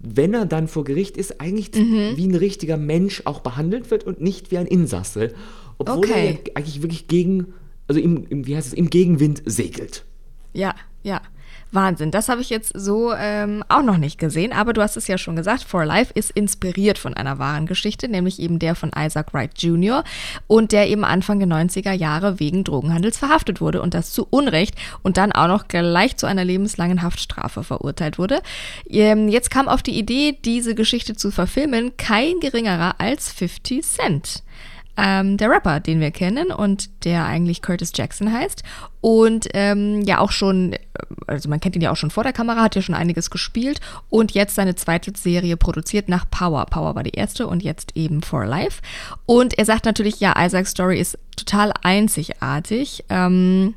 wenn 0.00 0.34
er 0.34 0.46
dann 0.46 0.66
vor 0.68 0.84
Gericht 0.84 1.16
ist, 1.16 1.40
eigentlich 1.40 1.70
Mhm. 1.74 2.16
wie 2.16 2.26
ein 2.26 2.34
richtiger 2.34 2.76
Mensch 2.76 3.22
auch 3.26 3.40
behandelt 3.40 3.90
wird 3.90 4.04
und 4.04 4.20
nicht 4.20 4.50
wie 4.50 4.58
ein 4.58 4.66
Insasse. 4.66 5.32
Obwohl 5.78 6.04
er 6.10 6.24
ja 6.24 6.30
Okay. 6.32 6.52
eigentlich 6.54 6.82
wirklich 6.82 7.08
gegen, 7.08 7.48
also 7.88 8.00
im, 8.00 8.26
im, 8.28 8.46
wie 8.46 8.56
heißt 8.56 8.68
es, 8.68 8.72
im 8.74 8.88
Gegenwind 8.90 9.42
segelt. 9.44 10.04
Ja, 10.52 10.74
ja. 11.02 11.20
Wahnsinn. 11.74 12.10
Das 12.10 12.28
habe 12.28 12.40
ich 12.40 12.50
jetzt 12.50 12.72
so 12.74 13.12
ähm, 13.12 13.64
auch 13.68 13.82
noch 13.82 13.96
nicht 13.96 14.18
gesehen, 14.18 14.52
aber 14.52 14.72
du 14.72 14.82
hast 14.82 14.96
es 14.96 15.06
ja 15.06 15.18
schon 15.18 15.36
gesagt, 15.36 15.64
For 15.64 15.84
Life 15.84 16.12
ist 16.14 16.30
inspiriert 16.30 16.98
von 16.98 17.14
einer 17.14 17.38
wahren 17.38 17.66
Geschichte, 17.66 18.08
nämlich 18.08 18.40
eben 18.40 18.58
der 18.58 18.74
von 18.74 18.90
Isaac 18.96 19.34
Wright 19.34 19.52
Jr. 19.58 20.04
und 20.46 20.72
der 20.72 20.88
eben 20.88 21.04
Anfang 21.04 21.38
der 21.38 21.48
90er 21.48 21.92
Jahre 21.92 22.40
wegen 22.40 22.64
Drogenhandels 22.64 23.18
verhaftet 23.18 23.60
wurde 23.60 23.82
und 23.82 23.94
das 23.94 24.12
zu 24.12 24.26
Unrecht 24.30 24.74
und 25.02 25.16
dann 25.16 25.32
auch 25.32 25.48
noch 25.48 25.68
gleich 25.68 26.16
zu 26.16 26.26
einer 26.26 26.44
lebenslangen 26.44 27.02
Haftstrafe 27.02 27.64
verurteilt 27.64 28.18
wurde. 28.18 28.40
Ähm, 28.88 29.28
jetzt 29.28 29.50
kam 29.50 29.68
auf 29.68 29.82
die 29.82 29.98
Idee, 29.98 30.38
diese 30.44 30.74
Geschichte 30.74 31.14
zu 31.14 31.30
verfilmen, 31.30 31.96
kein 31.96 32.40
geringerer 32.40 32.96
als 32.98 33.32
50 33.32 33.82
Cent 33.82 34.42
ähm, 34.96 35.36
der 35.36 35.50
Rapper, 35.50 35.80
den 35.80 36.00
wir 36.00 36.10
kennen 36.10 36.50
und 36.52 37.04
der 37.04 37.24
eigentlich 37.24 37.62
Curtis 37.62 37.92
Jackson 37.94 38.32
heißt. 38.32 38.62
Und 39.00 39.48
ähm, 39.54 40.02
ja 40.02 40.18
auch 40.20 40.30
schon, 40.30 40.72
äh, 40.74 40.78
also 41.26 41.48
man 41.48 41.60
kennt 41.60 41.76
ihn 41.76 41.82
ja 41.82 41.90
auch 41.90 41.96
schon 41.96 42.10
vor 42.10 42.22
der 42.22 42.32
Kamera, 42.32 42.62
hat 42.62 42.76
ja 42.76 42.82
schon 42.82 42.94
einiges 42.94 43.30
gespielt 43.30 43.80
und 44.08 44.32
jetzt 44.32 44.54
seine 44.54 44.76
zweite 44.76 45.12
Serie 45.16 45.56
produziert 45.56 46.08
nach 46.08 46.28
Power. 46.30 46.66
Power 46.66 46.94
war 46.94 47.02
die 47.02 47.10
erste 47.10 47.46
und 47.46 47.62
jetzt 47.62 47.96
eben 47.96 48.22
For 48.22 48.46
Life. 48.46 48.80
Und 49.26 49.58
er 49.58 49.64
sagt 49.64 49.84
natürlich, 49.84 50.20
ja, 50.20 50.34
Isaacs 50.42 50.70
Story 50.70 51.00
ist 51.00 51.18
total 51.36 51.72
einzigartig. 51.82 53.04
Ähm, 53.08 53.74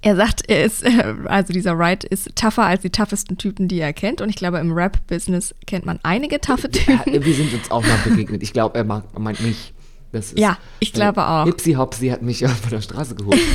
er 0.00 0.16
sagt, 0.16 0.48
er 0.48 0.64
ist, 0.64 0.84
also 1.26 1.52
dieser 1.52 1.78
Wright 1.78 2.04
ist 2.04 2.34
tougher 2.34 2.64
als 2.64 2.82
die 2.82 2.90
toughesten 2.90 3.36
Typen, 3.38 3.68
die 3.68 3.80
er 3.80 3.92
kennt. 3.92 4.20
Und 4.20 4.28
ich 4.30 4.36
glaube, 4.36 4.58
im 4.58 4.72
Rap-Business 4.72 5.54
kennt 5.66 5.84
man 5.84 5.98
einige 6.02 6.36
Ja, 6.36 6.56
Typen. 6.56 7.24
wir 7.24 7.34
sind 7.34 7.52
uns 7.52 7.70
auch 7.70 7.82
mal 7.82 7.98
begegnet. 8.04 8.42
Ich 8.42 8.52
glaube, 8.52 8.78
er 8.78 8.84
meint 8.84 9.40
mich. 9.40 9.71
Das 10.12 10.26
ist, 10.26 10.38
Ja, 10.38 10.58
ich 10.78 10.92
glaube 10.92 11.26
auch. 11.26 11.44
Hipsi 11.46 11.72
Hopsi 11.72 12.08
hat 12.08 12.22
mich 12.22 12.38
von 12.62 12.70
der 12.70 12.80
Straße 12.82 13.14
geholt. 13.14 13.40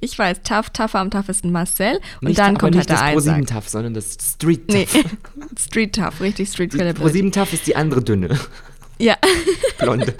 Ich 0.00 0.18
weiß, 0.18 0.42
tough, 0.42 0.68
tougher 0.70 0.96
am 1.00 1.10
toughesten 1.10 1.50
Marcel. 1.50 1.98
Und 2.20 2.28
Nicht, 2.28 2.38
dann 2.38 2.58
kommt 2.58 2.74
nicht 2.74 2.90
halt 2.90 2.90
das 2.90 3.00
der 3.00 3.16
Isaac. 3.16 3.46
Tough, 3.46 3.68
sondern 3.70 3.94
das 3.94 4.18
Street 4.34 4.68
Nee, 4.68 4.84
Tough. 4.84 5.04
Street 5.58 5.94
Tough, 5.94 6.20
richtig 6.20 6.50
Street 6.50 6.72
Die 6.74 6.76
Credibility. 6.76 7.00
ProSieben 7.02 7.32
Tough 7.32 7.52
ist 7.54 7.66
die 7.66 7.74
andere 7.74 8.02
dünne, 8.02 8.38
Ja. 8.98 9.16
blonde. 9.78 10.14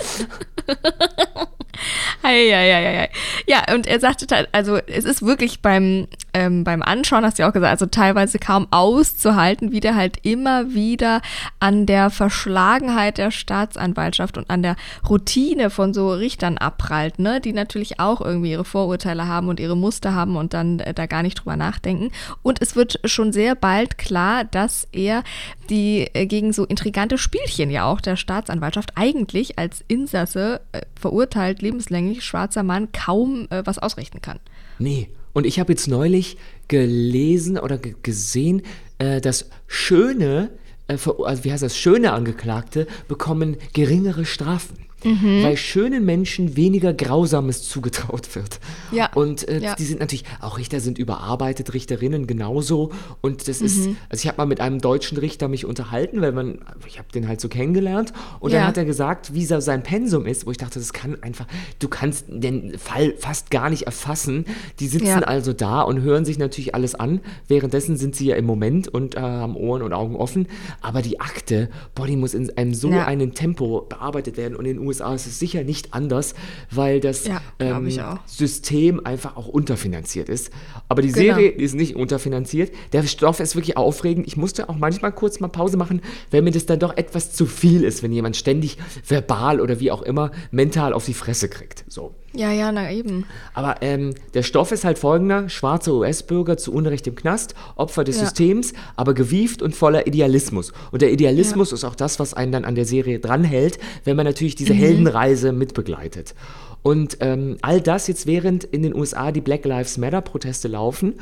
Ei, 2.23 2.51
ei, 2.55 2.75
ei, 2.75 3.01
ei. 3.03 3.11
Ja, 3.47 3.75
und 3.75 3.87
er 3.87 4.01
sagte, 4.01 4.27
te- 4.27 4.49
also 4.53 4.77
es 4.77 5.05
ist 5.05 5.21
wirklich 5.23 5.61
beim, 5.61 6.07
ähm, 6.35 6.65
beim 6.65 6.83
Anschauen, 6.83 7.25
hast 7.25 7.39
du 7.39 7.43
ja 7.43 7.49
auch 7.49 7.53
gesagt, 7.53 7.71
also 7.71 7.87
teilweise 7.87 8.39
kaum 8.39 8.67
auszuhalten, 8.71 9.73
wie 9.73 9.81
der 9.81 9.95
halt 9.95 10.19
immer 10.23 10.75
wieder 10.75 11.23
an 11.61 11.87
der 11.87 12.11
Verschlagenheit 12.11 13.19
der 13.19 13.31
Staatsanwaltschaft 13.31 14.37
und 14.37 14.51
an 14.51 14.63
der 14.63 14.77
Routine 15.09 15.71
von 15.71 15.95
so 15.95 16.13
Richtern 16.13 16.59
abprallt, 16.59 17.19
ne, 17.19 17.41
die 17.41 17.53
natürlich 17.53 18.01
auch 18.01 18.21
irgendwie 18.21 18.51
ihre 18.51 18.65
Vorurteile 18.65 19.29
haben 19.29 19.49
und 19.49 19.61
ihre 19.61 19.77
Muster 19.77 20.15
haben 20.15 20.37
und 20.37 20.53
dann 20.53 20.81
äh, 20.81 20.93
da 20.93 21.07
gar 21.07 21.23
nicht 21.23 21.37
drüber 21.37 21.57
nachdenken. 21.57 22.11
Und 22.43 22.61
es 22.61 22.75
wird 22.75 23.01
schon 23.05 23.33
sehr 23.33 23.55
bald 23.55 23.97
klar, 23.97 24.45
dass 24.45 24.89
er 24.93 25.23
die 25.71 26.09
äh, 26.15 26.27
gegen 26.27 26.53
so 26.53 26.65
intrigante 26.65 27.17
Spielchen 27.17 27.71
ja 27.71 27.85
auch 27.85 28.01
der 28.01 28.17
Staatsanwaltschaft 28.17 28.93
eigentlich 28.97 29.59
als 29.59 29.85
Insasse 29.87 30.61
äh, 30.73 30.81
verurteilt, 31.01 31.63
lebenslänglich 31.63 32.25
schwarzer 32.25 32.65
Mann 32.65 32.91
kaum 32.93 33.47
äh, 33.51 33.63
was 33.65 33.79
ausrichten 33.79 34.21
kann. 34.21 34.41
Nee. 34.79 35.09
Und 35.35 35.45
ich 35.47 35.61
habe 35.61 35.73
jetzt 35.73 35.89
neulich 35.89 36.39
gelesen 36.69 37.59
oder 37.59 37.77
ge 37.77 37.95
gesehen, 38.03 38.63
äh, 38.99 39.21
dass 39.21 39.51
schöne, 39.67 40.51
äh, 40.89 40.97
also 41.25 41.45
wie 41.45 41.53
heißt 41.53 41.63
das, 41.63 41.77
schöne 41.77 42.13
Angeklagte 42.13 42.87
bekommen 43.09 43.57
geringere 43.75 44.25
Strafen. 44.25 44.84
Mhm. 45.05 45.43
Weil 45.43 45.57
schönen 45.57 46.05
Menschen 46.05 46.57
weniger 46.57 46.93
Grausames 46.95 47.63
zugetraut 47.69 48.35
wird. 48.35 48.59
Ja, 48.91 49.11
Und 49.15 49.47
äh, 49.49 49.61
ja. 49.61 49.75
die 49.75 49.85
sind 49.85 50.01
natürlich, 50.01 50.25
auch 50.41 50.59
Richter 50.59 50.81
sind 50.81 50.99
überarbeitet, 50.99 51.75
Richterinnen 51.75 52.27
genauso. 52.27 52.91
Und 53.21 53.47
das 53.49 53.61
Mhm. 53.61 53.67
ist, 53.67 53.89
also 54.09 54.23
ich 54.23 54.27
habe 54.29 54.39
mal 54.39 54.47
mit 54.47 54.61
einem 54.61 54.81
deutschen 54.81 55.19
Richter 55.19 55.49
mich 55.49 55.65
unterhalten, 55.67 56.21
weil 56.21 56.33
man, 56.33 56.59
ich 56.87 56.99
habe 56.99 57.09
den 57.13 57.29
halt 57.29 57.41
so 57.41 57.49
kennengelernt. 57.49 58.13
Und 58.41 58.53
Ja. 58.53 58.59
dann 58.61 58.69
hat 58.69 58.77
er 58.79 58.85
gesagt, 58.85 59.35
wie 59.35 59.45
sein 59.45 59.83
Pensum 59.83 60.27
ist, 60.27 60.47
wo 60.47 60.51
ich 60.51 60.57
dachte, 60.59 60.79
das 60.79 60.93
kann 60.93 61.23
einfach, 61.23 61.47
du 61.79 61.89
kannst 61.89 62.27
den 62.29 62.79
Fall 62.79 63.15
fast 63.19 63.51
gar 63.51 63.71
nicht 63.71 63.83
erfassen. 63.83 64.47
Die 64.81 64.87
sitzen 64.89 65.07
Ja. 65.07 65.19
also 65.21 65.53
da 65.53 65.83
und 65.83 66.01
hören 66.01 66.25
sich 66.25 66.39
natürlich 66.39 66.75
alles 66.75 66.95
an. 66.95 67.21
Währenddessen 67.49 67.97
sind 67.97 68.17
sie 68.17 68.27
ja 68.27 68.37
im 68.37 68.47
Moment 68.47 68.89
und 68.89 69.17
äh, 69.17 69.21
haben 69.21 69.57
Ohren 69.57 69.83
und 69.83 69.93
Augen 69.93 70.17
offen. 70.17 70.47
Aber 70.81 71.03
die 71.03 71.21
Akte, 71.21 71.69
boah, 71.95 72.07
die 72.07 72.17
muss 72.17 72.35
in 72.35 72.57
einem 72.57 72.75
so 72.75 72.89
Ja. 72.91 73.05
einem 73.07 73.35
Tempo 73.35 73.83
bearbeitet 73.89 74.37
werden. 74.37 74.57
Und 74.57 74.65
in 74.67 74.77
den 74.79 74.87
USA 74.87 74.94
ist 75.01 75.27
es 75.27 75.39
sicher 75.39 75.65
nicht 75.65 75.95
anders, 75.95 76.35
weil 76.71 77.01
das 77.01 77.27
Ja, 77.27 77.41
ähm. 77.59 77.91
System 78.27 79.05
einfach 79.05 79.37
auch 79.37 79.49
unterfinanziert 79.49 80.29
ist. 80.29 80.51
Aber 80.89 81.03
die 81.03 81.09
Genau. 81.13 81.35
Serie 81.37 81.49
ist 81.51 81.75
nicht 81.75 81.97
unterfinanziert. 81.97 82.73
Der 82.93 83.03
Stoff 83.05 83.41
ist 83.41 83.55
wirklich 83.57 83.77
aufregend. 83.77 84.27
Ich 84.27 84.37
musste 84.37 84.69
auch 84.69 84.77
manchmal 84.77 85.13
kurz 85.13 85.41
mal 85.41 85.49
Pause 85.49 85.77
machen, 85.77 86.01
wenn 86.31 86.45
mir 86.45 86.51
das 86.51 86.67
dann 86.67 86.79
doch 86.79 86.97
etwas 86.97 87.33
zu 87.33 87.47
viel 87.47 87.85
ist, 87.85 88.03
wenn 88.03 88.13
jemand 88.13 88.37
ständig 88.37 88.79
verbal 89.07 89.61
oder 89.61 89.81
wie 89.81 89.91
auch 89.91 90.03
immer 90.03 90.31
mental 90.51 90.93
auf 90.93 91.05
die 91.05 91.15
Fresse 91.15 91.49
kriegt. 91.49 91.85
So. 91.89 92.15
Ja, 92.37 92.51
ja, 92.51 92.73
na 92.73 92.91
eben. 92.91 93.27
Aber 93.55 93.77
ähm, 93.81 94.15
der 94.35 94.43
Stoff 94.43 94.73
ist 94.73 94.85
halt 94.85 94.99
folgender: 94.99 95.49
schwarze 95.49 95.93
US-Bürger 95.95 96.57
zu 96.57 96.73
Unrecht 96.73 97.07
im 97.07 97.15
Knast, 97.15 97.55
Opfer 97.77 98.03
des 98.05 98.17
Ja. 98.17 98.25
Systems, 98.25 98.73
aber 98.97 99.15
gewieft 99.15 99.63
und 99.63 99.77
voller 99.77 100.07
Idealismus. 100.07 100.73
Und 100.91 101.03
der 101.03 101.13
Idealismus 101.13 101.73
ist 101.73 101.85
auch 101.85 101.95
das, 101.95 102.19
was 102.19 102.35
einen 102.35 102.53
dann 102.53 102.65
an 102.65 102.75
der 102.75 102.87
Serie 102.87 103.21
dranhält, 103.21 103.79
wenn 104.05 104.17
man 104.17 104.27
natürlich 104.27 104.57
diese 104.57 104.75
Heldenreise 104.75 105.53
mitbegleitet. 105.53 106.35
Und 106.83 107.17
ähm, 107.21 107.57
all 107.63 107.81
das 107.81 108.09
jetzt 108.09 108.27
während 108.27 108.65
in 108.65 108.83
den 108.83 108.95
USA 108.95 109.33
die 109.33 109.41
Black 109.41 109.65
Lives 109.65 109.97
Matter-Proteste 109.97 110.69
laufen, 110.69 111.15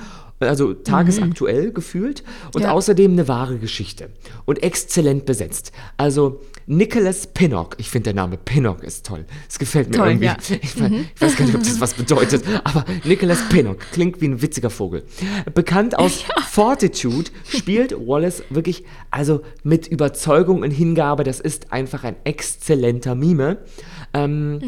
also 0.48 0.74
tagesaktuell 0.74 1.72
gefühlt 1.72 2.22
und 2.54 2.62
Ja. 2.62 2.72
außerdem 2.72 3.12
eine 3.12 3.28
wahre 3.28 3.58
Geschichte 3.58 4.10
und 4.44 4.62
exzellent 4.62 5.24
besetzt. 5.26 5.72
Also 5.96 6.40
Nicholas 6.66 7.26
Pinnock, 7.26 7.74
ich 7.78 7.90
finde 7.90 8.04
der 8.12 8.14
Name 8.14 8.36
Pinnock 8.36 8.84
ist 8.84 9.04
toll. 9.06 9.24
Es 9.48 9.58
gefällt 9.58 9.90
mir 9.90 9.96
Toll, 9.96 10.08
irgendwie. 10.08 10.26
ja. 10.26 10.36
Ich, 10.62 10.78
we- 10.80 11.04
ich 11.14 11.20
weiß 11.20 11.36
gar 11.36 11.44
nicht, 11.46 11.54
ob 11.54 11.62
das 11.62 11.80
was 11.80 11.94
bedeutet, 11.94 12.44
aber 12.64 12.84
Nicholas 13.04 13.48
Pinnock 13.48 13.78
klingt 13.92 14.20
wie 14.20 14.26
ein 14.28 14.40
witziger 14.42 14.70
Vogel. 14.70 15.02
Bekannt 15.54 15.98
aus 15.98 16.24
Fortitude 16.50 17.30
spielt 17.48 17.92
Wallace 18.06 18.44
wirklich 18.50 18.84
also 19.10 19.40
mit 19.64 19.86
Überzeugung 19.88 20.62
und 20.62 20.70
Hingabe. 20.70 21.24
Das 21.24 21.40
ist 21.40 21.72
einfach 21.72 22.04
ein 22.04 22.16
exzellenter 22.24 23.14
Mime. 23.14 23.58
Ähm, 24.14 24.60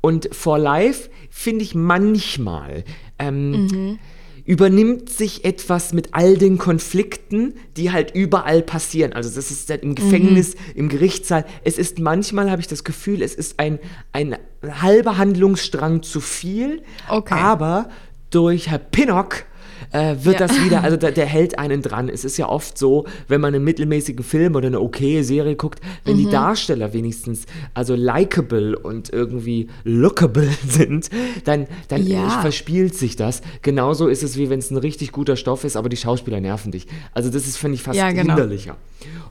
Und 0.00 0.28
For 0.34 0.58
Life 0.58 1.08
finde 1.30 1.64
ich 1.64 1.74
manchmal 1.74 2.84
ähm, 3.18 3.98
übernimmt 4.44 5.08
sich 5.10 5.44
etwas 5.44 5.92
mit 5.92 6.08
all 6.12 6.36
den 6.36 6.58
Konflikten, 6.58 7.54
die 7.76 7.92
halt 7.92 8.14
überall 8.14 8.62
passieren. 8.62 9.12
Also 9.12 9.34
das 9.34 9.50
ist 9.50 9.70
dann 9.70 9.80
im 9.80 9.94
Gefängnis, 9.94 10.54
im 10.74 10.88
Gerichtssaal. 10.88 11.44
Es 11.64 11.78
ist 11.78 11.98
manchmal, 11.98 12.50
habe 12.50 12.60
ich 12.60 12.68
das 12.68 12.84
Gefühl, 12.84 13.22
es 13.22 13.34
ist 13.34 13.58
ein, 13.58 13.78
ein 14.12 14.36
halber 14.62 15.16
Handlungsstrang 15.16 16.02
zu 16.02 16.20
viel, 16.20 16.82
Okay. 17.08 17.34
aber 17.34 17.88
durch 18.30 18.68
Herr 18.68 18.78
Pinnock 18.78 19.44
äh, 19.92 20.14
wird 20.22 20.40
Ja. 20.40 20.46
das 20.46 20.64
wieder, 20.64 20.82
also 20.82 20.96
der, 20.96 21.12
der 21.20 21.26
hält 21.26 21.58
einen 21.58 21.82
dran. 21.82 22.08
Es 22.08 22.24
ist 22.24 22.36
ja 22.36 22.48
oft 22.48 22.76
so, 22.78 23.06
wenn 23.28 23.40
man 23.40 23.54
einen 23.54 23.64
mittelmäßigen 23.64 24.24
Film 24.24 24.54
oder 24.56 24.66
eine 24.68 24.80
okaye 24.80 25.22
Serie 25.24 25.56
guckt, 25.56 25.80
wenn 26.04 26.14
Mhm. 26.16 26.18
die 26.18 26.30
Darsteller 26.30 26.92
wenigstens 26.92 27.46
also 27.74 27.94
likable 27.94 28.78
und 28.78 29.10
irgendwie 29.12 29.68
lookable 29.84 30.48
sind, 30.68 31.10
dann, 31.44 31.66
dann 31.88 32.06
Ja. 32.06 32.28
verspielt 32.40 32.94
sich 32.94 33.16
das. 33.16 33.42
Genauso 33.62 34.08
ist 34.08 34.22
es 34.22 34.36
wie 34.36 34.50
wenn 34.50 34.58
es 34.58 34.70
ein 34.70 34.76
richtig 34.76 35.12
guter 35.12 35.36
Stoff 35.36 35.64
ist, 35.64 35.76
aber 35.76 35.88
die 35.88 35.96
Schauspieler 35.96 36.40
nerven 36.40 36.72
dich. 36.72 36.86
Also 37.12 37.30
das 37.30 37.46
ist, 37.46 37.56
finde 37.56 37.76
ich, 37.76 37.82
fast 37.82 37.98
Ja, 37.98 38.10
genau. 38.10 38.34
hinderlicher. 38.34 38.76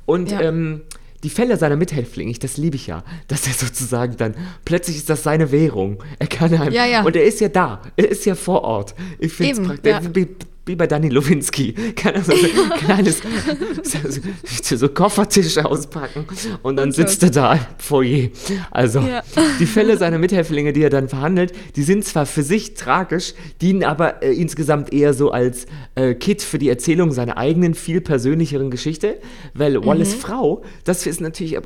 Und 0.06 0.32
ähm, 0.32 0.82
die 1.24 1.30
Fälle 1.30 1.58
seiner 1.58 1.76
Mithäftlinge, 1.76 2.30
ich, 2.32 2.40
das 2.40 2.58
liebe 2.58 2.76
ich 2.76 2.88
ja, 2.88 3.04
dass 3.28 3.48
er 3.48 3.54
sozusagen 3.54 4.18
dann, 4.18 4.36
plötzlich 4.66 4.98
ist 4.98 5.10
das 5.10 5.24
seine 5.24 5.52
Währung. 5.52 6.04
Er 6.20 6.28
kann 6.28 6.54
einem, 6.54 6.74
Ja, 6.74 6.86
ja. 6.86 7.04
und 7.04 7.16
er 7.16 7.24
ist 7.24 7.40
ja 7.40 7.50
da, 7.50 7.82
er 7.96 8.10
ist 8.10 8.26
ja 8.26 8.36
vor 8.36 8.64
Ort. 8.64 8.94
Ich 9.20 9.34
finde 9.34 9.62
es 9.62 9.68
praktisch, 9.68 9.92
ja. 9.92 10.02
Wie, 10.66 10.76
bei 10.76 10.88
Danny 10.88 11.10
Lowinski, 11.10 11.74
kann 11.96 12.16
er 12.16 12.24
so 12.24 12.32
ein 12.32 12.70
kleines 12.80 13.22
so, 14.64 14.78
so, 14.78 14.90
Koffertisch 14.90 15.58
auspacken 15.58 16.26
und 16.62 16.78
dann 16.78 16.92
so. 16.92 17.02
sitzt 17.02 17.24
er 17.24 17.32
da 17.32 17.54
im 17.54 17.60
Foyer. 17.78 18.30
Also 18.72 19.00
Ja. 19.02 19.22
die 19.60 19.66
Fälle 19.66 19.98
seiner 19.98 20.18
Mithäftlinge, 20.18 20.72
die 20.74 20.82
er 20.84 20.90
dann 20.90 21.10
verhandelt, 21.10 21.54
die 21.76 21.84
sind 21.84 22.06
zwar 22.06 22.26
für 22.26 22.44
sich 22.44 22.76
tragisch, 22.76 23.34
dienen 23.62 23.84
aber 23.84 24.24
äh, 24.24 24.32
insgesamt 24.34 24.94
eher 24.94 25.14
so 25.14 25.32
als 25.32 25.66
äh, 25.96 26.14
Kit 26.14 26.42
für 26.42 26.58
die 26.60 26.70
Erzählung 26.70 27.12
seiner 27.12 27.38
eigenen, 27.38 27.74
viel 27.74 28.02
persönlicheren 28.02 28.72
Geschichte, 28.72 29.18
weil 29.54 29.74
Mhm. 29.80 29.86
Wallace 29.86 30.14
Frau, 30.14 30.62
das 30.86 31.06
ist 31.08 31.20
natürlich, 31.20 31.56
äh, 31.56 31.62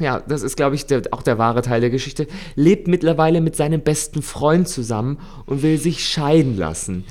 ja, 0.00 0.20
das 0.26 0.42
ist, 0.42 0.56
glaube 0.56 0.74
ich, 0.74 0.86
der, 0.86 1.02
auch 1.12 1.22
der 1.22 1.38
wahre 1.38 1.62
Teil 1.62 1.80
der 1.80 1.90
Geschichte, 1.90 2.26
lebt 2.56 2.88
mittlerweile 2.88 3.40
mit 3.40 3.54
seinem 3.54 3.80
besten 3.82 4.22
Freund 4.22 4.66
zusammen 4.68 5.18
und 5.46 5.62
will 5.62 5.78
sich 5.78 6.04
scheiden 6.08 6.56
lassen. 6.56 7.04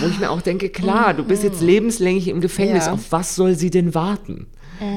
Wo 0.00 0.06
ich 0.08 0.18
mir 0.18 0.30
auch 0.30 0.42
denke, 0.48 0.68
klar, 0.70 1.14
du 1.14 1.22
bist 1.24 1.42
jetzt 1.44 1.60
lebenslänglich 1.60 2.28
im 2.28 2.40
Gefängnis, 2.40 2.86
Ja. 2.86 2.92
auf 2.92 3.10
was 3.12 3.34
soll 3.36 3.54
sie 3.54 3.70
denn 3.70 3.94
warten? 3.94 4.46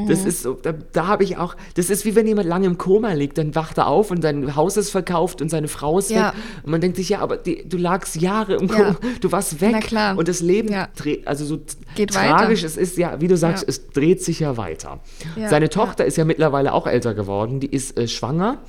Das 0.08 0.26
ist 0.26 0.44
so, 0.44 0.54
da, 0.54 0.74
da 0.74 1.08
habe 1.08 1.24
ich 1.24 1.38
auch, 1.38 1.56
das 1.74 1.90
ist 1.90 2.06
wie 2.06 2.14
wenn 2.16 2.28
jemand 2.28 2.48
lange 2.48 2.68
im 2.68 2.78
Koma 2.78 3.14
liegt, 3.14 3.40
dann 3.40 3.56
wacht 3.56 3.80
er 3.80 3.88
auf 3.88 4.12
und 4.12 4.22
sein 4.22 4.56
Haus 4.56 4.78
ist 4.78 4.92
verkauft 4.92 5.42
und 5.42 5.50
seine 5.50 5.68
Frau 5.68 5.98
ist 5.98 6.12
Ja. 6.12 6.28
weg. 6.28 6.34
Und 6.62 6.70
man 6.72 6.82
denkt 6.82 6.98
sich, 6.98 7.10
ja, 7.10 7.18
aber 7.20 7.38
die, 7.38 7.68
du 7.68 7.78
lagst 7.78 8.16
Jahre 8.22 8.58
im 8.58 8.68
Ja. 8.68 8.76
Koma, 8.76 8.96
du 9.22 9.32
warst 9.32 9.60
weg. 9.60 9.70
Na 9.72 9.80
klar. 9.80 10.18
Und 10.20 10.28
das 10.28 10.42
Leben 10.42 10.72
Ja. 10.72 10.88
dreht, 10.96 11.28
also 11.28 11.46
so 11.46 11.60
Geht 11.96 12.12
tragisch 12.12 12.60
weiter. 12.60 12.68
es 12.68 12.78
ist, 12.78 12.96
ja, 13.00 13.20
wie 13.22 13.28
du 13.28 13.36
sagst, 13.36 13.64
Ja. 13.64 13.70
es 13.70 13.88
dreht 13.90 14.22
sich 14.24 14.40
ja 14.40 14.56
weiter. 14.56 15.00
Ja, 15.36 15.50
Seine 15.50 15.66
ja. 15.66 15.70
Tochter 15.70 16.06
ist 16.06 16.16
ja 16.16 16.26
mittlerweile 16.26 16.74
auch 16.74 16.86
älter 16.86 17.16
geworden, 17.16 17.60
die 17.60 17.72
ist 17.74 17.98
äh, 17.98 18.08
schwanger 18.08 18.60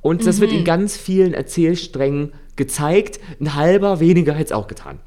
und 0.00 0.26
das 0.26 0.40
wird 0.40 0.52
Mhm. 0.52 0.58
in 0.60 0.64
ganz 0.64 0.96
vielen 0.96 1.34
Erzählsträngen 1.34 2.32
gezeigt. 2.56 3.20
Ein 3.42 3.56
halber 3.56 4.00
weniger 4.00 4.32
hätte 4.32 4.44
es 4.44 4.52
auch 4.52 4.68
getan. 4.68 5.00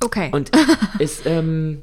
Okay. 0.00 0.28
Und 0.32 0.50
es, 0.98 1.22
ähm, 1.26 1.82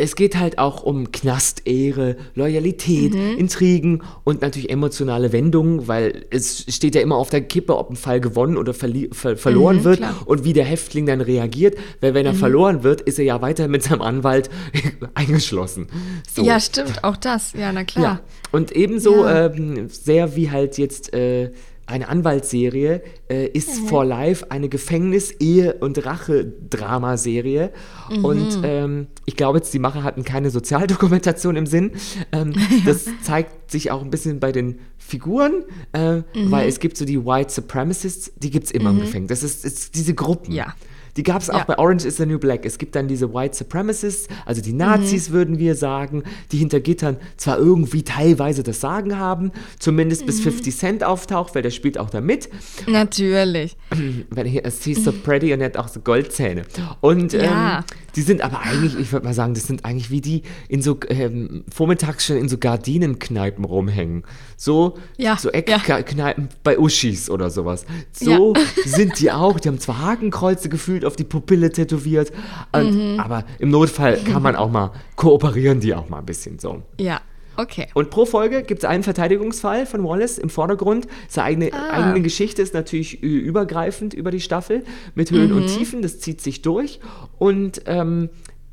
es 0.00 0.14
geht 0.14 0.38
halt 0.38 0.58
auch 0.58 0.84
um 0.84 1.10
Knastehre, 1.10 2.16
Loyalität, 2.36 3.12
Mhm. 3.14 3.36
Intrigen 3.36 4.02
und 4.22 4.42
natürlich 4.42 4.70
emotionale 4.70 5.32
Wendungen, 5.32 5.88
weil 5.88 6.24
es 6.30 6.64
steht 6.68 6.94
ja 6.94 7.00
immer 7.00 7.16
auf 7.16 7.30
der 7.30 7.40
Kippe, 7.40 7.76
ob 7.76 7.90
ein 7.90 7.96
Fall 7.96 8.20
gewonnen 8.20 8.56
oder 8.56 8.74
ver 8.74 8.88
verloren 9.36 9.78
Mhm, 9.78 9.84
wird 9.84 9.96
klar. 9.98 10.14
und 10.24 10.44
wie 10.44 10.52
der 10.52 10.64
Häftling 10.64 11.04
dann 11.06 11.20
reagiert. 11.20 11.76
Weil 12.00 12.14
wenn 12.14 12.26
er 12.26 12.34
verloren 12.34 12.84
wird, 12.84 13.00
ist 13.00 13.18
er 13.18 13.24
ja 13.24 13.42
weiter 13.42 13.66
mit 13.66 13.82
seinem 13.82 14.02
Anwalt 14.02 14.50
eingeschlossen. 15.14 15.88
So. 16.32 16.44
Ja, 16.44 16.60
stimmt, 16.60 17.02
auch 17.02 17.16
das. 17.16 17.52
Ja, 17.54 17.72
na 17.72 17.80
Ja, 17.80 17.84
klar. 17.84 18.20
und 18.52 18.70
ebenso 18.72 19.24
Ja. 19.24 19.46
ähm, 19.46 19.88
sehr 19.88 20.36
wie 20.36 20.50
halt 20.50 20.78
jetzt 20.78 21.12
äh, 21.12 21.50
eine 21.88 22.08
Anwaltsserie 22.08 23.02
äh, 23.30 23.46
ist 23.48 23.82
Mhm. 23.82 23.86
For 23.88 24.04
Life 24.04 24.50
eine 24.50 24.68
Gefängnis-, 24.68 25.32
Ehe- 25.40 25.74
und 25.80 26.04
Rache-Dramaserie. 26.04 27.70
Mhm. 28.10 28.24
Und 28.24 28.60
ähm, 28.62 29.06
ich 29.26 29.36
glaube 29.36 29.58
jetzt, 29.58 29.72
die 29.74 29.78
Macher 29.78 30.02
hatten 30.02 30.24
keine 30.24 30.50
Sozialdokumentation 30.50 31.56
im 31.56 31.66
Sinn. 31.66 31.92
Ähm, 32.32 32.52
Das 32.84 33.06
zeigt 33.22 33.70
sich 33.70 33.90
auch 33.90 34.02
ein 34.02 34.10
bisschen 34.10 34.40
bei 34.40 34.52
den 34.52 34.78
Figuren, 34.98 35.64
äh, 35.92 36.16
Mhm. 36.18 36.50
weil 36.50 36.68
es 36.68 36.80
gibt 36.80 36.96
so 36.96 37.04
die 37.04 37.24
White 37.24 37.52
Supremacists, 37.52 38.32
die 38.36 38.50
gibt 38.50 38.66
es 38.66 38.70
immer 38.70 38.90
im 38.90 39.00
Gefängnis. 39.00 39.28
Das 39.40 39.42
ist, 39.42 39.64
ist 39.64 39.94
diese 39.94 40.14
Gruppen. 40.14 40.52
Ja. 40.52 40.74
Die 41.18 41.22
gab 41.22 41.42
es 41.42 41.50
auch 41.50 41.58
Ja. 41.58 41.64
bei 41.64 41.76
Orange 41.78 42.06
is 42.06 42.16
the 42.16 42.24
New 42.24 42.38
Black. 42.38 42.64
Es 42.64 42.78
gibt 42.78 42.94
dann 42.94 43.08
diese 43.08 43.34
White 43.34 43.54
Supremacists, 43.56 44.28
also 44.46 44.62
die 44.62 44.72
Nazis, 44.72 45.30
würden 45.32 45.58
wir 45.58 45.74
sagen, 45.74 46.22
die 46.52 46.56
hinter 46.58 46.80
Gittern 46.80 47.16
zwar 47.36 47.58
irgendwie 47.58 48.02
teilweise 48.04 48.62
das 48.62 48.80
Sagen 48.80 49.18
haben, 49.18 49.50
zumindest 49.78 50.24
bis 50.24 50.40
50 50.40 50.74
Cent 50.76 51.04
auftaucht, 51.04 51.54
weil 51.54 51.62
der 51.62 51.70
spielt 51.72 51.98
auch 51.98 52.08
da 52.08 52.20
mit. 52.22 52.48
Natürlich. 52.86 53.76
Weil 54.30 54.46
er 54.46 54.64
ist 54.64 54.84
he's 54.84 55.02
so 55.04 55.12
pretty 55.12 55.52
und 55.52 55.60
er 55.60 55.66
hat 55.66 55.76
auch 55.76 55.88
so 55.88 56.00
Goldzähne. 56.00 56.62
Und 57.00 57.32
Ja. 57.32 57.78
ähm, 57.80 57.84
die 58.16 58.22
sind 58.22 58.40
aber 58.40 58.60
eigentlich, 58.60 58.98
ich 58.98 59.12
würde 59.12 59.26
mal 59.26 59.34
sagen, 59.34 59.54
das 59.54 59.66
sind 59.66 59.84
eigentlich 59.84 60.10
wie 60.10 60.20
die 60.20 60.42
in 60.68 60.82
so 60.82 60.98
ähm, 61.08 61.64
vormittags 61.72 62.26
schon 62.26 62.36
in 62.36 62.48
so 62.48 62.58
Gardinenkneipen 62.58 63.64
rumhängen. 63.64 64.24
So, 64.56 64.96
Ja, 65.16 65.36
so. 65.36 65.50
Eckkneipen 65.50 66.48
bei 66.62 66.78
Uschis 66.78 67.28
oder 67.30 67.50
sowas. 67.50 67.86
So 68.12 68.54
sind 68.84 69.18
die 69.20 69.30
auch. 69.32 69.58
Die 69.60 69.68
haben 69.68 69.78
zwar 69.80 69.98
Hakenkreuze 70.02 70.68
gefühlt 70.68 71.04
auf 71.08 71.16
die 71.16 71.24
Pupille 71.24 71.72
tätowiert, 71.72 72.30
und, 72.72 73.14
Mhm. 73.14 73.18
aber 73.20 73.44
im 73.58 73.70
Notfall 73.70 74.18
kann 74.18 74.42
man 74.42 74.54
auch 74.54 74.70
mal 74.70 74.92
kooperieren, 75.16 75.80
die 75.80 75.94
auch 75.94 76.08
mal 76.08 76.18
ein 76.20 76.26
bisschen 76.26 76.58
so. 76.60 76.82
Ja, 77.00 77.20
okay. 77.56 77.88
Und 77.94 78.10
pro 78.10 78.24
Folge 78.26 78.62
gibt 78.62 78.84
es 78.84 78.88
einen 78.88 79.02
Verteidigungsfall 79.02 79.84
von 79.86 80.04
Wallace 80.04 80.38
im 80.38 80.48
Vordergrund. 80.50 81.08
Seine 81.28 81.46
eigene, 81.48 81.72
Ah. 81.72 82.04
eigene 82.06 82.20
Geschichte 82.22 82.62
ist 82.62 82.74
natürlich 82.74 83.20
übergreifend 83.22 84.14
über 84.14 84.30
die 84.30 84.40
Staffel 84.40 84.84
mit 85.16 85.30
Höhen 85.32 85.50
Mhm. 85.50 85.56
und 85.56 85.66
Tiefen. 85.66 86.02
Das 86.02 86.20
zieht 86.20 86.40
sich 86.40 86.62
durch. 86.62 87.00
Und 87.38 87.82
ähm, 87.86 88.28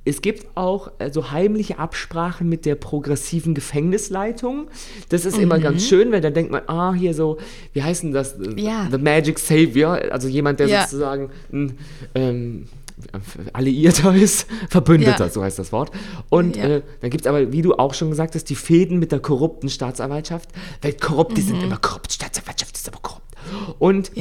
es 0.07 0.21
gibt 0.21 0.45
auch 0.55 0.91
äh, 0.99 1.11
so 1.11 1.31
heimliche 1.31 1.79
Absprachen 1.79 2.47
mit 2.47 2.65
der 2.65 2.75
progressiven 2.75 3.55
Gefängnisleitung. 3.55 4.67
Das 5.09 5.25
ist 5.25 5.37
immer 5.37 5.57
ganz 5.59 5.85
schön, 5.87 6.11
weil 6.11 6.21
dann 6.21 6.33
denkt 6.35 6.51
man, 6.51 6.61
ah, 6.67 6.93
hier 6.93 7.13
so, 7.15 7.37
wie 7.73 7.81
heißt 7.83 8.03
denn 8.03 8.11
das? 8.13 8.35
Ja. 8.55 8.87
The 8.91 8.99
Magic 8.99 9.39
Savior, 9.39 9.99
also 10.11 10.27
jemand, 10.27 10.59
der 10.59 10.67
Ja. 10.67 10.83
sozusagen 10.83 11.31
ein 11.51 11.77
ähm, 12.13 12.67
Alliierter 13.53 14.13
ist, 14.15 14.47
Verbündeter, 14.69 15.25
Ja. 15.25 15.29
so 15.29 15.43
heißt 15.43 15.57
das 15.59 15.71
Wort. 15.71 15.91
Und 16.29 16.55
äh, 16.55 16.81
dann 17.01 17.09
gibt 17.09 17.25
es 17.25 17.27
aber, 17.27 17.51
wie 17.51 17.61
du 17.61 17.73
auch 17.73 17.93
schon 17.93 18.09
gesagt 18.11 18.35
hast, 18.35 18.45
die 18.49 18.55
Fäden 18.55 18.99
mit 18.99 19.11
der 19.11 19.19
korrupten 19.19 19.69
Staatsanwaltschaft. 19.69 20.49
Weil 20.81 20.93
korrupt, 20.93 21.35
die 21.35 21.41
sind 21.41 21.61
immer 21.63 21.77
korrupt, 21.77 22.11
Staatsanwaltschaft 22.13 22.75
ist 22.75 22.87
aber 22.87 22.99
korrupt. 23.01 23.23
Und 23.79 24.11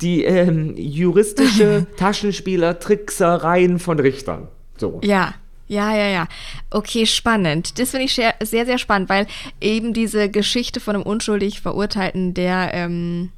die 0.00 0.24
ähm, 0.24 0.74
juristische 0.76 1.86
Taschenspieler, 1.96 2.78
Tricksereien 2.80 3.78
von 3.78 3.98
Richtern. 4.00 4.48
So. 4.76 5.00
Ja. 5.02 5.34
Ja, 5.66 5.96
ja, 5.96 6.08
ja. 6.08 6.28
Okay, 6.70 7.06
spannend. 7.06 7.78
Das 7.78 7.92
finde 7.92 8.04
ich 8.04 8.14
sehr, 8.14 8.34
sehr, 8.42 8.66
spannend, 8.76 9.08
weil 9.08 9.26
eben 9.62 9.94
diese 9.94 10.28
Geschichte 10.28 10.78
von 10.78 10.94
einem 10.94 11.04
unschuldig 11.04 11.62
Verurteilten, 11.62 12.34
der 12.34 12.74
ähm, 12.74 13.32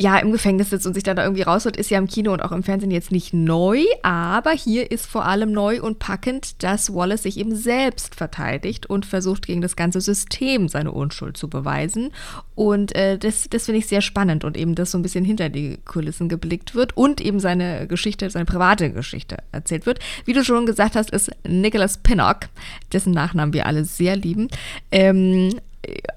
ja 0.00 0.18
im 0.18 0.32
Gefängnis 0.32 0.70
sitzt 0.70 0.86
und 0.86 0.94
sich 0.94 1.02
dann 1.02 1.16
da 1.16 1.24
irgendwie 1.24 1.42
rausholt, 1.42 1.76
ist 1.76 1.90
ja 1.90 1.98
im 1.98 2.06
Kino 2.06 2.32
und 2.32 2.40
auch 2.42 2.52
im 2.52 2.62
Fernsehen 2.62 2.90
jetzt 2.90 3.12
nicht 3.12 3.34
neu, 3.34 3.84
aber 4.02 4.52
hier 4.52 4.90
ist 4.90 5.06
vor 5.06 5.26
allem 5.26 5.52
neu 5.52 5.82
und 5.82 5.98
packend, 5.98 6.62
dass 6.62 6.94
Wallace 6.94 7.24
sich 7.24 7.36
eben 7.36 7.54
selbst 7.54 8.14
verteidigt 8.14 8.86
und 8.86 9.04
versucht 9.04 9.46
gegen 9.46 9.60
das 9.60 9.76
ganze 9.76 10.00
System 10.00 10.68
seine 10.68 10.92
Unschuld 10.92 11.36
zu 11.36 11.48
beweisen. 11.48 12.12
Und 12.54 12.94
äh, 12.94 13.18
das, 13.18 13.48
das 13.50 13.66
finde 13.66 13.78
ich 13.78 13.86
sehr 13.86 14.00
spannend 14.00 14.44
und 14.44 14.56
eben, 14.56 14.74
dass 14.74 14.90
so 14.90 14.98
ein 14.98 15.02
bisschen 15.02 15.24
hinter 15.24 15.50
die 15.50 15.78
Kulissen 15.84 16.28
geblickt 16.28 16.74
wird 16.74 16.96
und 16.96 17.20
eben 17.20 17.38
seine 17.38 17.86
Geschichte, 17.86 18.28
seine 18.30 18.46
private 18.46 18.90
Geschichte 18.92 19.38
erzählt 19.52 19.84
wird. 19.84 19.98
Wie 20.24 20.32
du 20.32 20.42
schon 20.44 20.64
gesagt 20.64 20.96
hast, 20.96 21.10
ist 21.10 21.30
Nicholas 21.46 21.98
Pinnock, 21.98 22.48
dessen 22.92 23.12
Nachnamen 23.12 23.52
wir 23.52 23.66
alle 23.66 23.84
sehr 23.84 24.16
lieben, 24.16 24.48
ähm, 24.90 25.50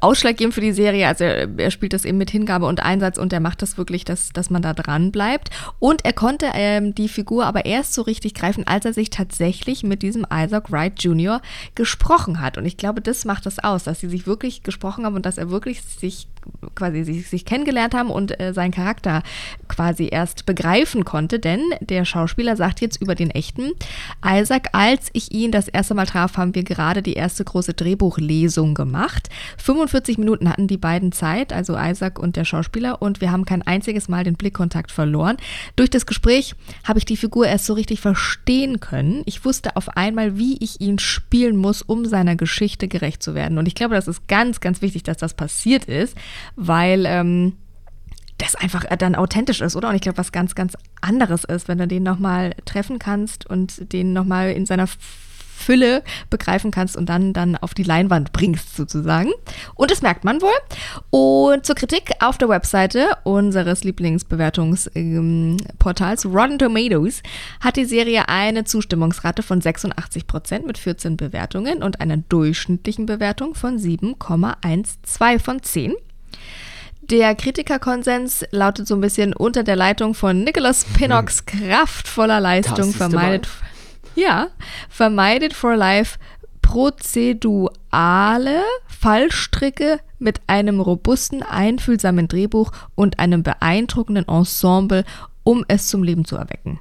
ausschlaggebend 0.02 0.54
für 0.54 0.62
die 0.62 0.74
Serie. 0.74 1.08
Also 1.08 1.24
er, 1.24 1.48
er, 1.58 1.72
spielt 1.72 1.94
das 1.94 2.04
eben 2.04 2.18
mit 2.18 2.30
Hingabe 2.30 2.66
und 2.66 2.84
Einsatz 2.84 3.18
und 3.18 3.32
er 3.32 3.40
macht 3.40 3.62
das 3.62 3.78
wirklich, 3.78 4.04
dass, 4.04 4.30
dass 4.30 4.50
man 4.50 4.62
da 4.62 4.74
dran 4.74 5.12
bleibt. 5.12 5.50
Und 5.80 6.04
er 6.04 6.14
konnte 6.14 6.50
ähm, 6.54 6.94
die 6.94 7.08
Figur 7.08 7.46
aber 7.46 7.66
erst 7.66 7.94
so 7.94 8.02
richtig 8.02 8.34
greifen, 8.34 8.68
als 8.68 8.86
er 8.86 8.94
sich 8.94 9.10
tatsächlich 9.10 9.84
mit 9.84 10.02
diesem 10.02 10.26
Isaac 10.32 10.72
Wright 10.72 11.02
Jr. 11.02 11.42
gesprochen 11.76 12.42
hat. 12.42 12.58
Und 12.58 12.66
ich 12.66 12.76
glaube, 12.76 13.02
das 13.02 13.24
macht 13.24 13.46
das 13.46 13.60
aus, 13.60 13.86
dass 13.86 14.02
sie 14.02 14.10
sich 14.10 14.28
wirklich 14.28 14.64
gesprochen 14.64 15.06
haben 15.06 15.16
und 15.16 15.26
dass 15.26 15.38
er 15.38 15.50
wirklich 15.50 15.82
sich 15.82 16.28
quasi 16.76 17.04
sich, 17.04 17.28
sich 17.28 17.46
kennengelernt 17.46 17.94
haben 17.94 18.10
und 18.10 18.40
äh, 18.40 18.54
seinen 18.54 18.72
Charakter 18.72 19.24
quasi 19.68 20.10
erst 20.12 20.46
begreifen 20.46 21.06
konnte. 21.06 21.40
Denn 21.40 21.62
der 21.80 22.06
Schauspieler 22.06 22.56
sagt 22.56 22.82
jetzt 22.82 23.02
über 23.02 23.16
den 23.16 23.30
echten 23.30 23.72
Isaac, 24.26 24.70
als 24.74 25.10
ich 25.14 25.32
ihn 25.32 25.52
das 25.52 25.68
erste 25.68 25.94
Mal 25.94 26.06
traf, 26.06 26.38
haben 26.38 26.56
wir 26.56 26.64
gerade 26.64 27.02
die 27.02 27.14
erste 27.14 27.44
große 27.44 27.74
Drehbuchlesung 27.74 28.74
gemacht. 28.74 29.30
45 29.58 30.18
Minuten 30.18 30.50
hatten 30.50 30.68
die 30.68 30.78
beiden 30.78 31.12
Zeit, 31.12 31.54
also 31.54 31.78
Isaac 31.78 32.20
und 32.20 32.36
der 32.36 32.46
Schauspieler, 32.46 33.02
und 33.02 33.22
wir 33.22 33.32
haben 33.32 33.46
kein 33.46 33.62
einziges 33.62 34.08
Mal 34.08 34.24
den 34.24 34.36
Blickkontakt 34.36 34.92
verloren. 34.92 35.38
Durch 35.76 35.90
das 35.90 36.06
Gespräch 36.06 36.56
habe 36.84 37.00
ich 37.00 37.06
die 37.06 37.18
Figur 37.18 37.48
erst 37.48 37.66
so 37.66 37.74
richtig 37.74 38.02
verstehen 38.02 38.80
können. 38.80 39.24
Ich 39.26 39.46
wusste 39.46 39.76
auf 39.76 39.90
einmal, 39.98 40.38
wie 40.38 40.58
ich 40.60 40.82
ihn 40.82 41.00
spielen 41.00 41.58
muss, 41.58 41.82
um 41.82 42.06
seiner 42.06 42.36
Geschichte 42.36 42.88
gerecht 42.88 43.24
zu 43.24 43.36
werden. 43.36 43.58
Und 43.58 43.68
ich 43.68 43.76
glaube, 43.76 43.96
das 43.96 44.08
ist 44.08 44.28
ganz, 44.28 44.60
ganz 44.60 44.82
wichtig, 44.82 45.04
dass 45.04 45.18
das 45.18 45.34
passiert 45.34 45.86
ist, 45.86 46.16
weil 46.56 47.06
ähm, 47.06 47.54
das 48.38 48.56
einfach 48.56 48.86
dann 48.98 49.16
authentisch 49.16 49.62
ist, 49.62 49.76
oder? 49.76 49.90
Und 49.90 49.96
ich 49.96 50.02
glaube, 50.02 50.18
was 50.18 50.32
ganz, 50.32 50.56
ganz 50.56 50.76
anderes 51.02 51.44
ist, 51.44 51.68
wenn 51.68 51.78
du 51.78 51.88
den 51.88 52.04
nochmal 52.04 52.56
treffen 52.66 53.00
kannst 53.00 53.50
und 53.50 53.94
den 53.94 54.14
nochmal 54.14 54.52
in 54.52 54.66
seiner 54.66 54.88
Fülle 55.64 56.04
begreifen 56.30 56.72
kannst 56.72 56.98
und 56.98 57.08
dann, 57.08 57.34
dann 57.34 57.56
auf 57.56 57.74
die 57.74 57.84
Leinwand 57.84 58.34
bringst 58.34 58.76
sozusagen. 58.76 59.32
Und 59.76 59.92
das 59.92 60.02
merkt 60.02 60.24
man 60.24 60.42
wohl. 60.42 60.50
Und 61.10 61.66
zur 61.66 61.76
Kritik 61.76 62.12
auf 62.20 62.38
der 62.38 62.48
Webseite 62.50 63.18
unseres 63.24 63.84
Lieblingsbewertungsportals 63.84 66.26
Rotten 66.26 66.60
Tomatoes 66.60 67.24
hat 67.60 67.78
die 67.78 67.86
Serie 67.86 68.30
eine 68.30 68.66
Zustimmungsrate 68.66 69.42
von 69.44 69.62
86 69.62 70.28
Prozent 70.28 70.68
mit 70.68 70.78
14 70.78 71.18
Bewertungen 71.18 71.84
und 71.84 72.00
einer 72.02 72.18
durchschnittlichen 72.18 73.06
Bewertung 73.06 73.56
von 73.56 73.78
7,12 73.78 75.40
von 75.40 75.64
10. 75.64 75.94
Der 77.10 77.36
Kritikerkonsens 77.36 78.46
lautet 78.52 78.88
so 78.88 78.96
ein 78.96 79.02
bisschen 79.02 79.34
unter 79.34 79.64
der 79.64 79.76
Leitung 79.76 80.14
von 80.14 80.44
Nicholas 80.44 80.86
Pinnocks 80.86 81.46
kraftvoller 81.46 82.40
Leistung 82.40 82.94
vermeidet. 82.94 83.48
Mal 83.48 83.73
ja, 84.16 84.48
vermeidet 84.90 85.54
for 85.54 85.76
life 85.76 86.18
prozedurale 86.62 88.62
Fallstricke 88.88 90.00
mit 90.18 90.42
einem 90.48 90.80
robusten, 90.80 91.44
einfühlsamen 91.44 92.28
Drehbuch 92.28 92.72
und 92.96 93.20
einem 93.20 93.44
beeindruckenden 93.44 94.28
Ensemble, 94.28 95.04
um 95.44 95.66
es 95.68 95.88
zum 95.88 96.04
Leben 96.04 96.26
zu 96.26 96.36
erwecken. 96.36 96.80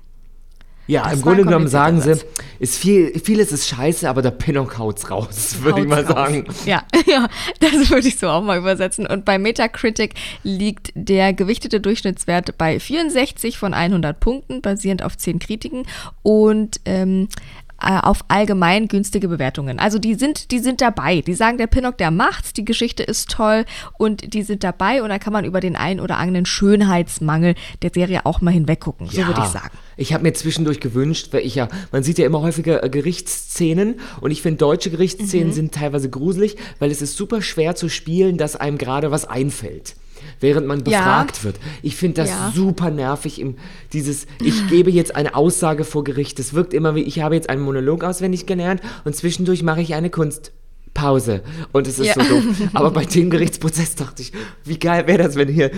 Ja, 0.86 1.04
das 1.04 1.14
im 1.14 1.22
Grunde 1.22 1.44
genommen 1.44 1.68
sagen 1.68 2.00
sie, 2.00 2.18
ist 2.58 2.76
viel, 2.76 3.18
vieles 3.18 3.52
ist 3.52 3.68
scheiße, 3.68 4.08
aber 4.08 4.20
der 4.20 4.32
Pinnock 4.32 4.78
haut's 4.78 5.10
raus, 5.10 5.56
würde 5.62 5.80
ich 5.80 5.86
mal 5.86 6.04
raus. 6.04 6.14
sagen. 6.14 6.44
Ja, 6.66 6.82
ja, 7.06 7.28
das 7.60 7.90
würde 7.90 8.08
ich 8.08 8.18
so 8.18 8.28
auch 8.28 8.42
mal 8.42 8.58
übersetzen. 8.58 9.06
Und 9.06 9.24
bei 9.24 9.38
Metacritic 9.38 10.14
liegt 10.42 10.92
der 10.94 11.32
gewichtete 11.32 11.80
Durchschnittswert 11.80 12.58
bei 12.58 12.80
64 12.80 13.58
von 13.58 13.74
100 13.74 14.18
Punkten, 14.18 14.60
basierend 14.60 15.02
auf 15.02 15.16
10 15.16 15.38
Kritiken. 15.38 15.86
Und 16.22 16.80
ähm, 16.84 17.28
äh, 17.61 17.61
auf 17.82 18.24
allgemein 18.28 18.88
günstige 18.88 19.28
Bewertungen. 19.28 19.78
Also 19.78 19.98
die 19.98 20.14
sind, 20.14 20.50
die 20.50 20.58
sind 20.58 20.80
dabei. 20.80 21.20
Die 21.20 21.34
sagen, 21.34 21.58
der 21.58 21.66
Pinnock, 21.66 21.98
der 21.98 22.10
macht's, 22.10 22.52
die 22.52 22.64
Geschichte 22.64 23.02
ist 23.02 23.30
toll 23.30 23.64
und 23.98 24.34
die 24.34 24.42
sind 24.42 24.64
dabei 24.64 25.02
und 25.02 25.08
da 25.08 25.18
kann 25.18 25.32
man 25.32 25.44
über 25.44 25.60
den 25.60 25.76
einen 25.76 26.00
oder 26.00 26.18
anderen 26.18 26.46
Schönheitsmangel 26.46 27.54
der 27.82 27.90
Serie 27.92 28.24
auch 28.26 28.40
mal 28.40 28.52
hinweggucken. 28.52 29.08
So 29.08 29.20
ja. 29.20 29.26
würde 29.26 29.40
ich 29.40 29.48
sagen. 29.48 29.76
Ich 29.96 30.12
habe 30.12 30.22
mir 30.22 30.32
zwischendurch 30.32 30.80
gewünscht, 30.80 31.28
weil 31.32 31.44
ich 31.44 31.54
ja, 31.54 31.68
man 31.90 32.02
sieht 32.02 32.18
ja 32.18 32.26
immer 32.26 32.40
häufiger 32.40 32.82
äh, 32.82 32.88
Gerichtsszenen 32.88 34.00
und 34.20 34.30
ich 34.30 34.42
finde, 34.42 34.58
deutsche 34.58 34.90
Gerichtsszenen 34.90 35.48
mhm. 35.48 35.52
sind 35.52 35.74
teilweise 35.74 36.08
gruselig, 36.08 36.56
weil 36.78 36.90
es 36.90 37.02
ist 37.02 37.16
super 37.16 37.42
schwer 37.42 37.74
zu 37.74 37.88
spielen, 37.88 38.38
dass 38.38 38.56
einem 38.56 38.78
gerade 38.78 39.10
was 39.10 39.24
einfällt 39.24 39.94
während 40.40 40.66
man 40.66 40.84
befragt 40.84 41.38
ja. 41.38 41.44
wird. 41.44 41.56
Ich 41.82 41.96
finde 41.96 42.22
das 42.22 42.30
ja. 42.30 42.52
super 42.54 42.90
nervig. 42.90 43.40
Im, 43.40 43.56
dieses, 43.92 44.26
ich 44.42 44.68
gebe 44.68 44.90
jetzt 44.90 45.14
eine 45.16 45.34
Aussage 45.34 45.84
vor 45.84 46.04
Gericht. 46.04 46.38
Das 46.38 46.54
wirkt 46.54 46.74
immer 46.74 46.94
wie, 46.94 47.02
ich 47.02 47.20
habe 47.20 47.34
jetzt 47.34 47.50
einen 47.50 47.62
Monolog 47.62 48.04
auswendig 48.04 48.46
gelernt 48.46 48.80
und 49.04 49.14
zwischendurch 49.14 49.62
mache 49.62 49.80
ich 49.80 49.94
eine 49.94 50.10
Kunstpause. 50.10 51.42
Und 51.72 51.86
es 51.86 51.98
ist 51.98 52.08
ja. 52.08 52.14
so 52.14 52.20
doof. 52.20 52.44
Aber 52.74 52.90
bei 52.90 53.04
dem 53.04 53.30
Gerichtsprozess 53.30 53.94
dachte 53.94 54.22
ich, 54.22 54.32
wie 54.64 54.78
geil 54.78 55.06
wäre 55.06 55.24
das, 55.24 55.36
wenn 55.36 55.48
hier, 55.48 55.70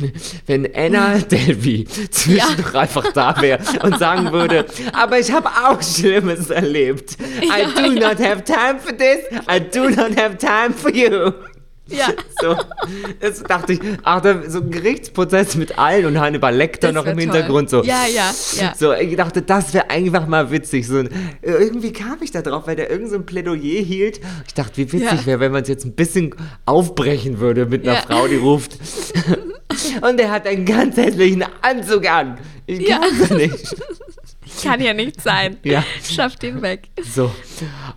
wenn, 0.00 0.64
wenn 0.64 0.74
Anna 0.74 1.18
Delvey 1.18 1.84
zwischendurch 2.10 2.74
ja. 2.74 2.80
einfach 2.80 3.12
da 3.12 3.40
wäre 3.40 3.60
und 3.82 3.98
sagen 3.98 4.32
würde, 4.32 4.66
aber 4.92 5.18
ich 5.18 5.30
habe 5.32 5.48
auch 5.48 5.82
Schlimmes 5.82 6.50
erlebt. 6.50 7.16
I 7.42 7.64
do 7.74 7.92
not 7.92 8.18
have 8.18 8.44
time 8.44 8.78
for 8.78 8.96
this. 8.96 9.26
I 9.50 9.60
do 9.60 9.88
not 9.90 10.16
have 10.16 10.38
time 10.38 10.72
for 10.74 10.92
you. 10.92 11.32
Ja. 12.02 12.08
So, 12.40 12.56
jetzt 13.20 13.48
dachte 13.48 13.74
ich, 13.74 13.80
ach, 14.02 14.20
da, 14.20 14.48
so 14.48 14.60
ein 14.60 14.70
Gerichtsprozess 14.70 15.56
mit 15.56 15.78
allen 15.78 16.06
und 16.06 16.18
Hannibal 16.18 16.54
Lecter 16.54 16.90
noch 16.90 17.04
im 17.04 17.12
toll. 17.12 17.20
Hintergrund. 17.20 17.70
So. 17.70 17.82
Ja, 17.82 18.06
ja, 18.06 18.32
ja. 18.56 18.74
So, 18.76 18.92
ich 18.94 19.14
dachte, 19.14 19.42
das 19.42 19.74
wäre 19.74 19.90
einfach 19.90 20.26
mal 20.26 20.50
witzig. 20.50 20.86
So, 20.86 21.04
irgendwie 21.42 21.92
kam 21.92 22.16
ich 22.22 22.30
da 22.30 22.42
drauf, 22.42 22.66
weil 22.66 22.76
der 22.76 22.90
irgend 22.90 23.10
so 23.10 23.16
ein 23.16 23.26
Plädoyer 23.26 23.82
hielt. 23.82 24.20
Ich 24.46 24.54
dachte, 24.54 24.78
wie 24.78 24.92
witzig 24.92 25.20
ja. 25.20 25.26
wäre, 25.26 25.40
wenn 25.40 25.52
man 25.52 25.62
es 25.62 25.68
jetzt 25.68 25.84
ein 25.84 25.92
bisschen 25.92 26.34
aufbrechen 26.64 27.38
würde 27.38 27.66
mit 27.66 27.82
einer 27.82 27.98
ja. 27.98 28.02
Frau, 28.02 28.26
die 28.26 28.36
ruft. 28.36 28.78
und 30.00 30.18
der 30.18 30.30
hat 30.30 30.46
einen 30.46 30.64
ganz 30.64 30.96
hässlichen 30.96 31.44
Anzug 31.60 32.08
an. 32.10 32.38
Ich 32.66 32.86
kann 32.86 33.02
es 33.20 33.30
nicht. 33.30 33.76
Kann 34.62 34.80
ja 34.80 34.92
nicht 34.92 35.20
sein. 35.20 35.56
Ja. 35.62 35.84
Schafft 36.02 36.42
ihn 36.44 36.62
weg. 36.62 36.88
So. 37.02 37.32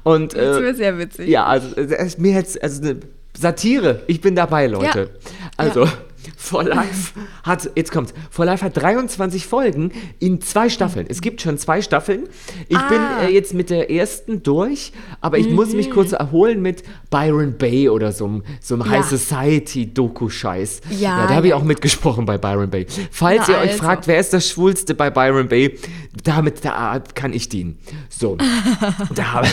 Und, 0.03 0.33
das 0.33 0.59
wäre 0.61 0.69
äh, 0.69 0.73
sehr 0.73 0.97
witzig. 0.97 1.27
Ja, 1.27 1.45
also, 1.45 1.69
mir 2.17 2.33
jetzt, 2.33 2.61
also 2.61 2.81
eine 2.81 2.99
Satire. 3.37 4.01
Ich 4.07 4.21
bin 4.21 4.35
dabei, 4.35 4.67
Leute. 4.67 5.09
Ja. 5.13 5.31
Also, 5.57 5.85
ja. 5.85 5.91
For 6.37 6.63
Life 6.63 7.13
hat, 7.43 7.69
jetzt 7.75 7.91
kommt's, 7.91 8.13
For 8.29 8.45
Life 8.45 8.63
hat 8.63 8.77
23 8.77 9.45
Folgen 9.47 9.91
in 10.19 10.41
zwei 10.41 10.69
Staffeln. 10.69 11.05
Es 11.09 11.21
gibt 11.21 11.41
schon 11.41 11.57
zwei 11.57 11.81
Staffeln. 11.81 12.23
Ich 12.67 12.77
ah. 12.77 12.89
bin 12.89 13.01
äh, 13.27 13.31
jetzt 13.33 13.53
mit 13.53 13.69
der 13.69 13.91
ersten 13.91 14.43
durch, 14.43 14.91
aber 15.21 15.37
ich 15.37 15.49
mhm. 15.49 15.55
muss 15.55 15.73
mich 15.73 15.91
kurz 15.91 16.11
erholen 16.11 16.61
mit 16.61 16.83
Byron 17.09 17.57
Bay 17.57 17.89
oder 17.89 18.11
so 18.11 18.25
einem 18.25 18.43
so 18.61 18.77
ja. 18.77 18.89
High 18.89 19.05
Society-Doku-Scheiß. 19.05 20.81
Ja, 20.89 21.21
ja, 21.21 21.27
da 21.27 21.35
habe 21.35 21.47
ich 21.47 21.53
auch 21.53 21.63
mitgesprochen 21.63 22.25
bei 22.25 22.37
Byron 22.37 22.69
Bay. 22.69 22.85
Falls 23.11 23.47
Na, 23.47 23.55
ihr 23.55 23.59
euch 23.59 23.71
also. 23.71 23.83
fragt, 23.83 24.07
wer 24.07 24.19
ist 24.19 24.33
das 24.33 24.47
Schwulste 24.47 24.95
bei 24.95 25.09
Byron 25.09 25.47
Bay, 25.47 25.77
damit 26.23 26.63
da 26.63 27.01
kann 27.13 27.33
ich 27.33 27.49
dienen. 27.49 27.77
So, 28.09 28.37
da, 29.15 29.43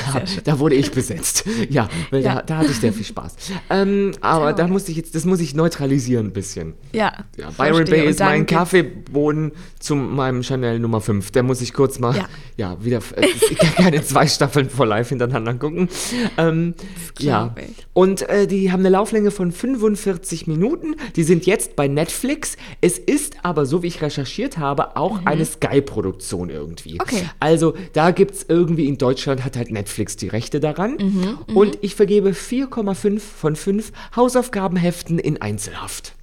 da, 0.45 0.59
wurde 0.59 0.75
ich 0.75 0.91
besetzt. 0.91 1.45
Ja, 1.69 1.89
weil 2.11 2.23
Da, 2.23 2.43
da 2.43 2.59
hatte 2.59 2.71
ich 2.71 2.79
sehr 2.79 2.93
viel 2.93 3.05
Spaß. 3.05 3.37
Ähm, 3.71 4.13
aber 4.21 4.53
da 4.53 4.67
musste 4.67 4.91
ich 4.91 4.97
jetzt, 4.97 5.15
das 5.15 5.25
muss 5.25 5.41
ich 5.41 5.55
neutralisieren 5.55 6.27
ein 6.27 6.33
bisschen. 6.33 6.72
Ja. 6.93 7.13
ja 7.37 7.51
Byron 7.51 7.85
Bay 7.85 8.07
ist 8.09 8.21
mein 8.21 8.47
Kaffeeboden 8.47 9.53
zu 9.79 9.95
meinem 9.95 10.43
Chanel 10.43 10.79
Nummer 10.79 11.01
5. 11.01 11.31
Der 11.31 11.43
muss 11.43 11.61
ich 11.61 11.73
kurz 11.73 11.99
mal, 11.99 12.17
ja, 12.17 12.29
ja 12.57 12.85
wieder, 12.85 12.99
äh, 13.17 13.27
ich 13.51 13.59
kann 13.59 13.75
keine 13.75 14.03
zwei 14.03 14.27
Staffeln 14.27 14.69
vor 14.69 14.87
live 14.87 15.09
hintereinander 15.09 15.55
gucken. 15.55 15.89
Ähm, 16.37 16.75
ja. 17.19 17.55
Und 17.93 18.29
äh, 18.29 18.47
die 18.47 18.73
haben 18.73 18.81
eine 18.81 18.91
Lauflänge 18.91 19.31
von 19.31 19.53
45 19.53 20.47
Minuten. 20.47 20.97
Die 21.17 21.23
sind 21.23 21.47
jetzt 21.47 21.77
bei 21.77 21.89
Netflix. 21.89 22.57
Es 22.81 22.99
ist 22.99 23.37
aber, 23.43 23.67
so 23.67 23.83
wie 23.83 23.89
ich 23.89 24.03
recherchiert 24.03 24.59
habe, 24.59 24.97
auch 24.97 25.21
mhm. 25.21 25.27
eine 25.27 25.45
Sky-Produktion 25.45 26.51
irgendwie. 26.51 27.01
Okay. 27.01 27.25
Also 27.41 27.75
da 27.93 28.11
gibt 28.11 28.35
es 28.35 28.47
irgendwie 28.49 28.87
in 28.87 28.99
Deutschland, 28.99 29.45
hat 29.45 29.57
halt 29.57 29.71
Netflix 29.71 30.17
die 30.17 30.29
Rechte 30.29 30.61
daran. 30.61 30.97
Mhm, 30.99 31.39
mhm. 31.47 31.57
und 31.57 31.79
ich 31.83 31.95
vergebe 31.95 32.31
4,5 32.31 33.21
von 33.21 33.57
5 33.57 33.93
Hausaufgabenheften 34.17 35.19
in 35.19 35.41
Einzelhaft. 35.41 36.15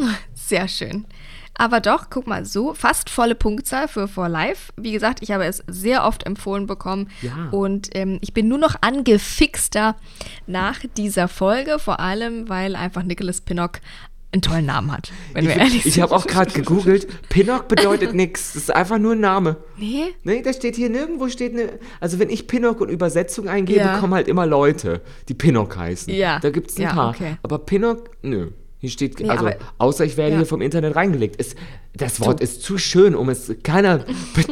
Sehr 0.34 0.68
schön. 0.68 1.04
Aber 1.54 1.80
doch, 1.80 2.06
guck 2.08 2.26
mal, 2.26 2.46
so 2.46 2.72
fast 2.72 3.10
volle 3.10 3.34
Punktzahl 3.34 3.86
für 3.86 4.08
For 4.08 4.26
Life. 4.28 4.72
Wie 4.76 4.90
gesagt, 4.92 5.18
ich 5.22 5.32
habe 5.32 5.44
es 5.44 5.62
sehr 5.66 6.04
oft 6.06 6.24
empfohlen 6.24 6.66
bekommen. 6.66 7.10
Ja. 7.20 7.48
Und 7.50 7.90
ähm, 7.94 8.18
ich 8.22 8.32
bin 8.32 8.48
nur 8.48 8.56
noch 8.56 8.76
angefixter 8.80 9.96
nach 10.46 10.80
dieser 10.96 11.28
Folge, 11.28 11.78
vor 11.78 12.00
allem, 12.00 12.48
weil 12.48 12.74
einfach 12.74 13.02
Nicholas 13.02 13.42
Pinnock 13.42 13.80
einen 14.32 14.40
tollen 14.40 14.64
Namen 14.64 14.90
hat, 14.90 15.12
wenn 15.34 15.44
Ich, 15.44 15.50
wir 15.50 15.56
ehrlich 15.58 15.84
ich 15.86 15.92
sind. 15.92 16.02
habe 16.04 16.16
auch 16.16 16.26
gerade 16.26 16.50
gegoogelt. 16.52 17.06
Pinnock 17.28 17.68
bedeutet 17.68 18.14
nichts. 18.14 18.54
Das 18.54 18.62
ist 18.62 18.74
einfach 18.74 18.96
nur 18.98 19.12
ein 19.12 19.20
Name. 19.20 19.56
Nee? 19.76 20.14
Nee, 20.24 20.40
da 20.40 20.54
steht 20.54 20.74
hier 20.76 20.88
nirgendwo 20.88 21.28
steht 21.28 21.52
eine. 21.52 21.78
Also 22.00 22.18
wenn 22.18 22.30
ich 22.30 22.46
Pinnock 22.46 22.80
und 22.80 22.88
Übersetzung 22.88 23.46
eingebe, 23.48 23.80
Ja. 23.80 23.98
kommen 23.98 24.14
halt 24.14 24.28
immer 24.28 24.46
Leute, 24.46 25.02
die 25.28 25.34
Pinnock 25.34 25.76
heißen. 25.76 26.14
Ja. 26.14 26.38
Da 26.40 26.48
gibt 26.48 26.70
es 26.70 26.78
ein 26.78 26.82
Ja, 26.82 26.94
paar. 26.94 27.10
okay. 27.10 27.36
Aber 27.42 27.58
Pinnock, 27.58 28.08
nö. 28.22 28.52
Hier 28.82 28.90
steht, 28.90 29.20
Nee, 29.20 29.28
also 29.30 29.46
aber- 29.46 29.56
außer 29.78 30.04
ich 30.04 30.16
werde 30.16 30.32
Ja. 30.32 30.36
hier 30.38 30.46
vom 30.46 30.60
Internet 30.60 30.96
reingelegt. 30.96 31.36
Es, 31.38 31.54
das 31.94 32.20
Wort 32.20 32.40
ist 32.40 32.62
zu 32.62 32.78
schön, 32.78 33.14
um 33.14 33.28
es 33.28 33.50
keiner 33.62 33.98
Be 34.34 34.44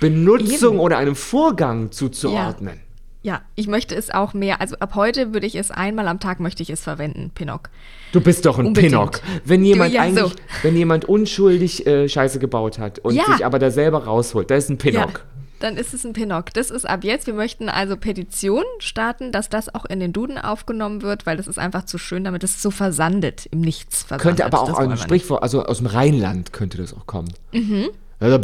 Benutzung 0.00 0.74
Eben. 0.74 0.80
oder 0.80 0.98
einem 0.98 1.16
Vorgang 1.16 1.90
zuzuordnen. 1.90 2.80
Ja, 3.22 3.42
ich 3.56 3.66
möchte 3.66 3.96
es 3.96 4.10
auch 4.10 4.34
mehr. 4.34 4.60
Also 4.60 4.76
ab 4.76 4.94
heute 4.94 5.34
würde 5.34 5.48
ich 5.48 5.56
es 5.56 5.72
einmal 5.72 6.06
am 6.06 6.20
Tag 6.20 6.38
möchte 6.38 6.62
ich 6.62 6.70
es 6.70 6.82
verwenden, 6.84 7.32
Pinnock. 7.34 7.70
Du 8.12 8.20
bist 8.20 8.46
doch 8.46 8.60
ein 8.60 8.66
Unbedingt. 8.66 8.92
Pinnock. 8.92 9.20
Wenn 9.44 9.64
jemand 9.64 9.92
ja, 9.92 10.02
eigentlich, 10.02 10.22
so. 10.22 10.30
wenn 10.62 10.76
jemand 10.76 11.06
unschuldig 11.06 11.84
äh, 11.88 12.08
Scheiße 12.08 12.38
gebaut 12.38 12.78
hat 12.78 13.00
und 13.00 13.16
Ja. 13.16 13.24
sich 13.32 13.44
aber 13.44 13.58
da 13.58 13.72
selber 13.72 14.04
rausholt, 14.04 14.48
da 14.48 14.54
ist 14.54 14.70
ein 14.70 14.78
Pinnock. 14.78 15.24
Dann 15.60 15.76
ist 15.76 15.94
es 15.94 16.04
ein 16.04 16.12
Pinnock. 16.12 16.52
Das 16.52 16.70
ist 16.70 16.84
ab 16.88 17.02
jetzt. 17.02 17.26
Wir 17.26 17.34
möchten 17.34 17.68
also 17.68 17.96
Petition 17.96 18.62
starten, 18.78 19.32
dass 19.32 19.48
das 19.48 19.74
auch 19.74 19.84
in 19.86 20.00
den 20.00 20.12
Duden 20.12 20.36
aufgenommen 20.38 21.00
wird, 21.02 21.24
weil 21.26 21.36
das 21.36 21.46
ist 21.46 21.58
einfach 21.58 21.84
zu 21.86 21.96
schön, 21.98 22.24
damit 22.24 22.44
es 22.44 22.60
so 22.60 22.70
versandet, 22.70 23.46
im 23.50 23.60
Nichts 23.62 24.02
versandet. 24.02 24.22
Könnte 24.22 24.44
aber 24.44 24.60
auch 24.60 24.68
Das 24.68 24.78
ein 24.78 24.96
Sprichwort, 24.98 25.42
also 25.42 25.64
aus 25.64 25.78
dem 25.78 25.86
Rheinland 25.86 26.52
könnte 26.52 26.76
das 26.78 26.92
auch 26.92 27.06
kommen. 27.06 27.32
Mhm. 27.52 27.88
Also, 28.20 28.38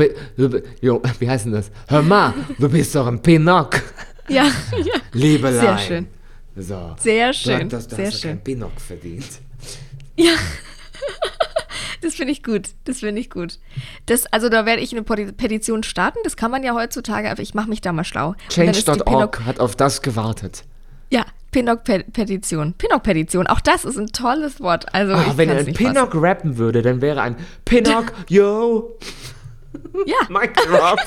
jo, 0.80 1.02
wie 1.18 1.28
heißt 1.28 1.46
denn 1.46 1.52
das? 1.52 1.70
Hör 1.88 2.02
mal, 2.02 2.34
du 2.58 2.68
bist 2.68 2.94
doch 2.94 3.06
ein 3.06 3.20
Pinnock. 3.20 3.82
Ja, 4.28 4.44
ja. 4.44 4.94
Liebelein. 5.12 5.60
Sehr 5.60 5.78
schön. 5.78 6.06
So. 6.56 6.94
Sehr 7.00 7.32
schön, 7.32 7.68
Du, 7.68 7.76
hast- 7.76 7.90
du 7.90 7.96
sehr 7.96 8.06
hast 8.06 8.20
schön. 8.20 8.38
Pinnock 8.40 8.80
verdient. 8.80 9.26
Ja. 10.16 10.30
Das 12.00 12.14
finde 12.14 12.32
ich 12.32 12.42
gut. 12.42 12.70
Das 12.84 13.00
finde 13.00 13.20
ich 13.20 13.30
gut. 13.30 13.58
Das, 14.06 14.26
also 14.26 14.48
da 14.48 14.66
werde 14.66 14.82
ich 14.82 14.92
eine 14.92 15.02
Peti- 15.02 15.30
Petition 15.32 15.82
starten. 15.84 16.18
Das 16.24 16.36
kann 16.36 16.50
man 16.50 16.62
ja 16.64 16.74
heutzutage, 16.74 17.30
aber 17.30 17.40
ich 17.40 17.54
mache 17.54 17.68
mich 17.68 17.80
da 17.80 17.92
mal 17.92 18.04
schlau. 18.04 18.34
Change.org 18.48 19.40
hat 19.46 19.60
auf 19.60 19.76
das 19.76 20.02
gewartet. 20.02 20.64
Ja, 21.10 21.24
Pinnock-Petition. 21.52 22.74
Pinnock-Petition. 22.74 23.46
Auch 23.46 23.60
das 23.60 23.84
ist 23.84 23.98
ein 23.98 24.08
tolles 24.08 24.60
Wort. 24.60 24.92
Also 24.94 25.14
Ah, 25.14 25.24
ich 25.28 25.36
wenn 25.36 25.48
er 25.48 25.58
ein 25.58 25.72
Pinnock 25.74 26.10
rappen 26.14 26.56
würde, 26.56 26.82
dann 26.82 27.00
wäre 27.00 27.22
ein 27.22 27.36
Pinnock, 27.64 28.12
yo. 28.28 28.98
Ja, 30.06 30.16
Michael 30.28 30.74
Rob. 30.74 30.98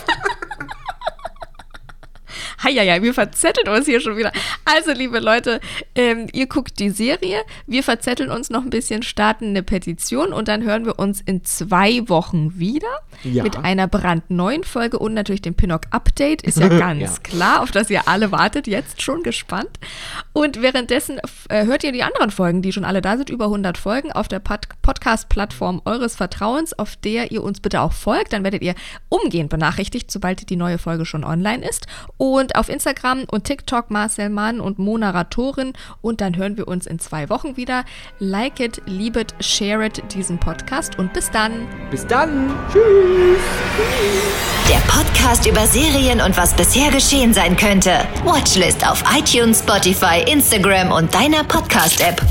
Heieiei, 2.65 3.01
wir 3.01 3.13
verzetteln 3.13 3.67
uns 3.73 3.85
hier 3.85 3.99
schon 4.01 4.17
wieder. 4.17 4.31
Also, 4.65 4.91
liebe 4.91 5.19
Leute, 5.19 5.59
ähm, 5.95 6.27
ihr 6.33 6.47
guckt 6.47 6.79
die 6.79 6.89
Serie, 6.89 7.41
wir 7.67 7.83
verzetteln 7.83 8.31
uns 8.31 8.49
noch 8.49 8.63
ein 8.63 8.69
bisschen, 8.69 9.03
starten 9.03 9.49
eine 9.49 9.63
Petition 9.63 10.33
und 10.33 10.47
dann 10.47 10.63
hören 10.63 10.85
wir 10.85 10.97
uns 10.99 11.21
in 11.21 11.43
zwei 11.45 12.07
Wochen 12.09 12.57
wieder 12.59 12.87
Ja. 13.23 13.43
mit 13.43 13.57
einer 13.57 13.87
brandneuen 13.87 14.63
Folge 14.63 14.99
und 14.99 15.13
natürlich 15.13 15.41
dem 15.43 15.53
Pinnock-Update. 15.55 16.41
Ist 16.41 16.57
ja 16.59 16.67
ganz 16.79 17.01
Ja. 17.01 17.09
klar, 17.23 17.61
auf 17.61 17.71
das 17.71 17.89
ihr 17.89 18.07
alle 18.07 18.31
wartet, 18.31 18.67
jetzt 18.67 19.01
schon 19.01 19.21
gespannt. 19.23 19.69
Und 20.33 20.61
währenddessen 20.61 21.19
äh, 21.49 21.65
hört 21.65 21.83
ihr 21.83 21.91
die 21.91 22.03
anderen 22.03 22.31
Folgen, 22.31 22.61
die 22.61 22.73
schon 22.73 22.83
alle 22.85 23.01
da 23.01 23.15
sind, 23.17 23.29
über 23.29 23.45
100 23.45 23.77
Folgen 23.77 24.11
auf 24.11 24.27
der 24.27 24.39
Pod 24.39 24.67
Podcast-Plattform 24.81 25.81
eures 25.85 26.15
Vertrauens, 26.15 26.77
auf 26.77 26.95
der 26.95 27.31
ihr 27.31 27.43
uns 27.43 27.59
bitte 27.59 27.81
auch 27.81 27.93
folgt. 27.93 28.33
Dann 28.33 28.43
werdet 28.43 28.61
ihr 28.63 28.73
umgehend 29.09 29.49
benachrichtigt, 29.49 30.09
sobald 30.09 30.49
die 30.49 30.55
neue 30.55 30.77
Folge 30.77 31.05
schon 31.05 31.23
online 31.23 31.67
ist. 31.67 31.85
Und 32.17 32.54
auf 32.55 32.69
Instagram 32.69 33.25
und 33.31 33.43
TikTok 33.43 33.91
Marcel 33.91 34.29
Mann 34.29 34.59
und 34.59 34.79
Mona 34.79 35.11
Ratorin. 35.11 35.73
Und 36.01 36.21
dann 36.21 36.35
hören 36.35 36.57
wir 36.57 36.67
uns 36.67 36.87
in 36.87 36.99
zwei 36.99 37.29
Wochen 37.29 37.57
wieder. 37.57 37.85
Like 38.19 38.59
it, 38.59 38.81
liebet, 38.85 39.33
share 39.39 39.85
it, 39.85 40.01
diesen 40.13 40.39
Podcast. 40.39 40.97
Und 40.97 41.13
bis 41.13 41.31
dann. 41.31 41.67
Bis 41.91 42.05
dann. 42.07 42.53
Tschüss. 42.71 43.39
Der 44.69 44.79
Podcast 44.91 45.45
über 45.45 45.67
Serien 45.67 46.21
und 46.21 46.35
was 46.37 46.55
bisher 46.55 46.89
geschehen 46.91 47.33
sein 47.33 47.55
könnte. 47.55 48.07
Watchlist 48.23 48.87
auf 48.87 49.03
iTunes, 49.15 49.59
Spotify, 49.59 50.23
Instagram 50.27 50.91
und 50.91 51.13
deiner 51.13 51.43
Podcast-App. 51.43 52.21